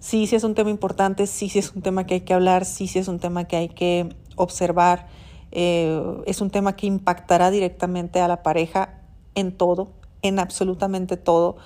sí, 0.00 0.26
sí 0.26 0.36
es 0.36 0.44
un 0.44 0.54
tema 0.54 0.70
importante, 0.70 1.26
sí, 1.26 1.48
sí 1.48 1.58
es 1.58 1.74
un 1.74 1.82
tema 1.82 2.06
que 2.06 2.14
hay 2.14 2.20
que 2.22 2.34
hablar, 2.34 2.64
sí, 2.64 2.86
sí 2.88 2.98
es 2.98 3.08
un 3.08 3.18
tema 3.18 3.44
que 3.44 3.56
hay 3.56 3.68
que 3.68 4.14
observar, 4.36 5.06
eh, 5.50 6.00
es 6.26 6.40
un 6.40 6.50
tema 6.50 6.76
que 6.76 6.86
impactará 6.86 7.50
directamente 7.50 8.20
a 8.20 8.28
la 8.28 8.42
pareja 8.42 9.00
en 9.34 9.56
todo, 9.56 9.92
en 10.22 10.38
absolutamente 10.38 11.16
todo. 11.16 11.56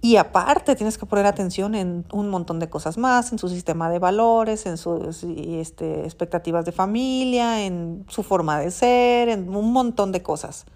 Y 0.00 0.16
aparte 0.16 0.76
tienes 0.76 0.96
que 0.96 1.06
poner 1.06 1.26
atención 1.26 1.74
en 1.74 2.04
un 2.12 2.28
montón 2.28 2.60
de 2.60 2.70
cosas 2.70 2.98
más, 2.98 3.32
en 3.32 3.38
su 3.38 3.48
sistema 3.48 3.90
de 3.90 3.98
valores, 3.98 4.64
en 4.66 4.76
sus 4.76 5.24
este, 5.24 6.04
expectativas 6.04 6.64
de 6.64 6.70
familia, 6.70 7.64
en 7.64 8.04
su 8.08 8.22
forma 8.22 8.60
de 8.60 8.70
ser, 8.70 9.28
en 9.28 9.48
un 9.48 9.72
montón 9.72 10.12
de 10.12 10.22
cosas. 10.22 10.66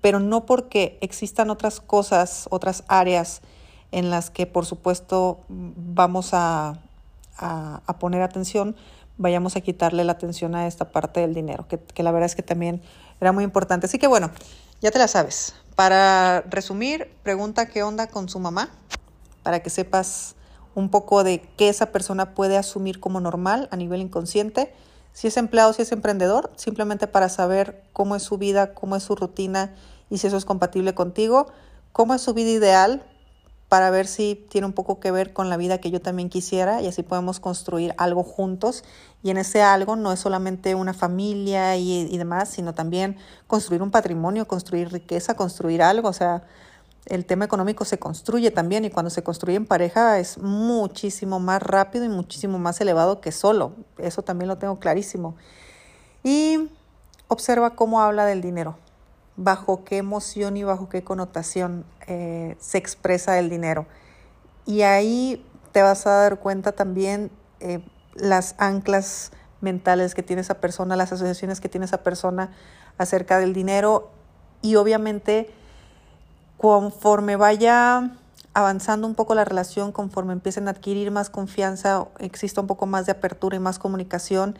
Pero 0.00 0.18
no 0.18 0.44
porque 0.44 0.98
existan 1.00 1.50
otras 1.50 1.80
cosas, 1.80 2.48
otras 2.50 2.82
áreas 2.88 3.42
en 3.92 4.10
las 4.10 4.30
que 4.30 4.46
por 4.46 4.66
supuesto 4.66 5.40
vamos 5.48 6.30
a, 6.32 6.80
a, 7.38 7.98
poner 7.98 8.22
atención, 8.22 8.76
vayamos 9.16 9.56
a 9.56 9.60
quitarle 9.60 10.04
la 10.04 10.12
atención 10.12 10.54
a 10.54 10.66
esta 10.66 10.90
parte 10.90 11.20
del 11.20 11.34
dinero, 11.34 11.66
que, 11.68 11.78
que 11.78 12.02
la 12.02 12.10
verdad 12.10 12.26
es 12.26 12.34
que 12.34 12.42
también 12.42 12.82
era 13.20 13.32
muy 13.32 13.44
importante. 13.44 13.86
Así 13.86 13.98
que 13.98 14.06
bueno, 14.06 14.30
ya 14.80 14.90
te 14.90 14.98
la 14.98 15.08
sabes. 15.08 15.54
Para 15.74 16.42
resumir, 16.42 17.10
pregunta 17.22 17.66
qué 17.66 17.82
onda 17.82 18.08
con 18.08 18.28
su 18.28 18.38
mamá, 18.38 18.70
para 19.42 19.60
que 19.60 19.70
sepas 19.70 20.34
un 20.74 20.90
poco 20.90 21.24
de 21.24 21.40
qué 21.56 21.68
esa 21.68 21.86
persona 21.86 22.34
puede 22.34 22.56
asumir 22.56 23.00
como 23.00 23.20
normal 23.20 23.68
a 23.72 23.76
nivel 23.76 24.00
inconsciente. 24.00 24.72
Si 25.12 25.26
es 25.26 25.36
empleado, 25.36 25.72
si 25.72 25.82
es 25.82 25.90
emprendedor, 25.90 26.52
simplemente 26.56 27.06
para 27.06 27.28
saber 27.28 27.82
cómo 27.92 28.14
es 28.14 28.22
su 28.22 28.38
vida, 28.38 28.74
cómo 28.74 28.94
es 28.94 29.02
su 29.02 29.16
rutina 29.16 29.74
y 30.10 30.18
si 30.18 30.28
eso 30.28 30.36
es 30.36 30.44
compatible 30.44 30.94
contigo, 30.94 31.48
cómo 31.92 32.14
es 32.14 32.22
su 32.22 32.34
vida 32.34 32.50
ideal 32.50 33.02
para 33.68 33.90
ver 33.90 34.06
si 34.06 34.46
tiene 34.48 34.66
un 34.66 34.72
poco 34.72 34.98
que 34.98 35.10
ver 35.10 35.32
con 35.32 35.50
la 35.50 35.58
vida 35.58 35.78
que 35.78 35.90
yo 35.90 36.00
también 36.00 36.30
quisiera 36.30 36.80
y 36.80 36.86
así 36.86 37.02
podemos 37.02 37.38
construir 37.38 37.94
algo 37.98 38.22
juntos. 38.22 38.82
Y 39.22 39.30
en 39.30 39.36
ese 39.36 39.62
algo 39.62 39.94
no 39.96 40.12
es 40.12 40.20
solamente 40.20 40.74
una 40.74 40.94
familia 40.94 41.76
y, 41.76 42.16
demás, 42.16 42.48
sino 42.48 42.72
también 42.72 43.16
construir 43.46 43.82
un 43.82 43.90
patrimonio, 43.90 44.48
construir 44.48 44.90
riqueza, 44.90 45.34
construir 45.34 45.82
algo. 45.82 46.08
O 46.08 46.12
sea, 46.14 46.44
el 47.06 47.26
tema 47.26 47.44
económico 47.44 47.84
se 47.84 47.98
construye 47.98 48.50
también 48.50 48.86
y 48.86 48.90
cuando 48.90 49.10
se 49.10 49.22
construye 49.22 49.56
en 49.56 49.66
pareja 49.66 50.18
es 50.18 50.38
muchísimo 50.38 51.38
más 51.38 51.62
rápido 51.62 52.04
y 52.06 52.08
muchísimo 52.08 52.58
más 52.58 52.80
elevado 52.80 53.20
que 53.20 53.32
solo. 53.32 53.72
Eso 53.98 54.22
también 54.22 54.48
lo 54.48 54.56
tengo 54.56 54.78
clarísimo. 54.78 55.36
Y 56.24 56.70
observa 57.28 57.74
cómo 57.76 58.00
habla 58.00 58.24
del 58.24 58.40
dinero 58.40 58.78
bajo 59.38 59.84
qué 59.84 59.98
emoción 59.98 60.56
y 60.56 60.64
bajo 60.64 60.88
qué 60.88 61.04
connotación 61.04 61.86
eh, 62.08 62.56
se 62.58 62.76
expresa 62.76 63.38
el 63.38 63.48
dinero. 63.48 63.86
Y 64.66 64.82
ahí 64.82 65.46
te 65.72 65.80
vas 65.80 66.06
a 66.06 66.10
dar 66.10 66.40
cuenta 66.40 66.72
también 66.72 67.30
eh, 67.60 67.80
las 68.14 68.56
anclas 68.58 69.30
mentales 69.60 70.14
que 70.14 70.24
tiene 70.24 70.42
esa 70.42 70.60
persona, 70.60 70.96
las 70.96 71.12
asociaciones 71.12 71.60
que 71.60 71.68
tiene 71.68 71.86
esa 71.86 72.02
persona 72.02 72.50
acerca 72.98 73.38
del 73.38 73.54
dinero 73.54 74.10
y 74.60 74.74
obviamente 74.74 75.50
conforme 76.56 77.36
vaya 77.36 78.10
avanzando 78.54 79.06
un 79.06 79.14
poco 79.14 79.36
la 79.36 79.44
relación, 79.44 79.92
conforme 79.92 80.32
empiecen 80.32 80.66
a 80.66 80.72
adquirir 80.72 81.12
más 81.12 81.30
confianza, 81.30 82.08
exista 82.18 82.60
un 82.60 82.66
poco 82.66 82.86
más 82.86 83.06
de 83.06 83.12
apertura 83.12 83.54
y 83.56 83.60
más 83.60 83.78
comunicación, 83.78 84.58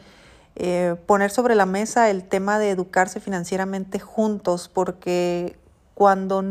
eh, 0.61 0.97
poner 1.07 1.31
sobre 1.31 1.55
la 1.55 1.67
mesa 1.67 2.11
el 2.11 2.25
tema 2.25 2.59
de 2.59 2.71
educarse 2.71 3.21
financieramente 3.21 4.01
juntos, 4.01 4.69
porque 4.69 5.57
cuando, 5.95 6.43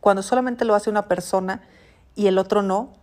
cuando 0.00 0.22
solamente 0.22 0.64
lo 0.64 0.74
hace 0.74 0.88
una 0.88 1.08
persona 1.08 1.60
y 2.16 2.26
el 2.26 2.38
otro 2.38 2.62
no, 2.62 2.94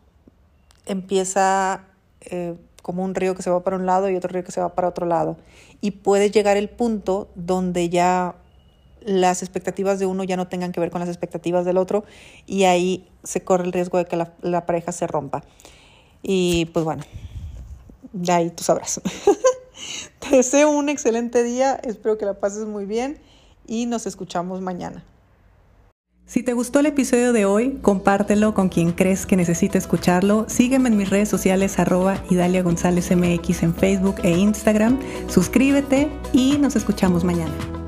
empieza 0.88 1.84
eh, 2.22 2.56
como 2.82 3.04
un 3.04 3.14
río 3.14 3.36
que 3.36 3.44
se 3.44 3.52
va 3.52 3.64
para 3.64 3.76
un 3.76 3.86
lado 3.86 4.10
y 4.10 4.16
otro 4.16 4.30
río 4.30 4.44
que 4.44 4.52
se 4.52 4.60
va 4.60 4.74
para 4.74 4.88
otro 4.88 5.06
lado. 5.06 5.38
Y 5.80 5.92
puede 5.92 6.32
llegar 6.32 6.58
el 6.58 6.70
punto 6.70 7.30
donde 7.36 7.90
ya 7.90 8.34
las 9.02 9.44
expectativas 9.44 10.00
de 10.00 10.08
uno 10.08 10.24
ya 10.24 10.38
no 10.38 10.48
tengan 10.48 10.72
que 10.72 10.80
ver 10.80 10.90
con 10.90 11.02
las 11.02 11.10
expectativas 11.10 11.66
del 11.66 11.78
otro 11.78 12.04
y 12.48 12.64
ahí 12.64 13.08
se 13.24 13.44
corre 13.44 13.66
el 13.66 13.74
riesgo 13.74 14.00
de 14.00 14.06
que 14.06 14.16
la, 14.16 14.34
la 14.42 14.66
pareja 14.66 14.92
se 14.92 15.06
rompa. 15.06 15.44
Y 16.24 16.66
pues 16.74 16.84
bueno, 16.84 17.04
de 18.12 18.32
ahí 18.32 18.50
tú 18.50 18.64
sabrás. 18.64 19.02
Te 20.20 20.36
deseo 20.36 20.72
un 20.72 20.90
excelente 20.90 21.44
día, 21.44 21.76
espero 21.84 22.18
que 22.18 22.26
la 22.26 22.40
pases 22.40 22.66
muy 22.66 22.86
bien 22.86 23.20
y 23.68 23.86
nos 23.86 24.06
escuchamos 24.06 24.62
mañana. 24.62 25.04
Si 26.26 26.44
te 26.44 26.54
gustó 26.54 26.80
el 26.80 26.86
episodio 26.86 27.34
de 27.34 27.44
hoy, 27.44 27.80
compártelo 27.82 28.54
con 28.54 28.70
quien 28.70 28.94
crees 28.94 29.26
que 29.26 29.36
necesite 29.36 29.78
escucharlo. 29.78 30.46
Sígueme 30.48 30.88
en 30.88 30.96
mis 30.96 31.10
redes 31.10 31.28
sociales 31.28 31.78
arroba 31.78 32.24
Idalia 32.30 32.64
González 32.64 33.14
MX 33.14 33.64
en 33.64 33.76
Facebook 33.76 34.16
e 34.24 34.32
Instagram. 34.32 34.98
Suscríbete 35.28 36.10
y 36.32 36.58
nos 36.58 36.78
escuchamos 36.78 37.26
mañana. 37.26 37.81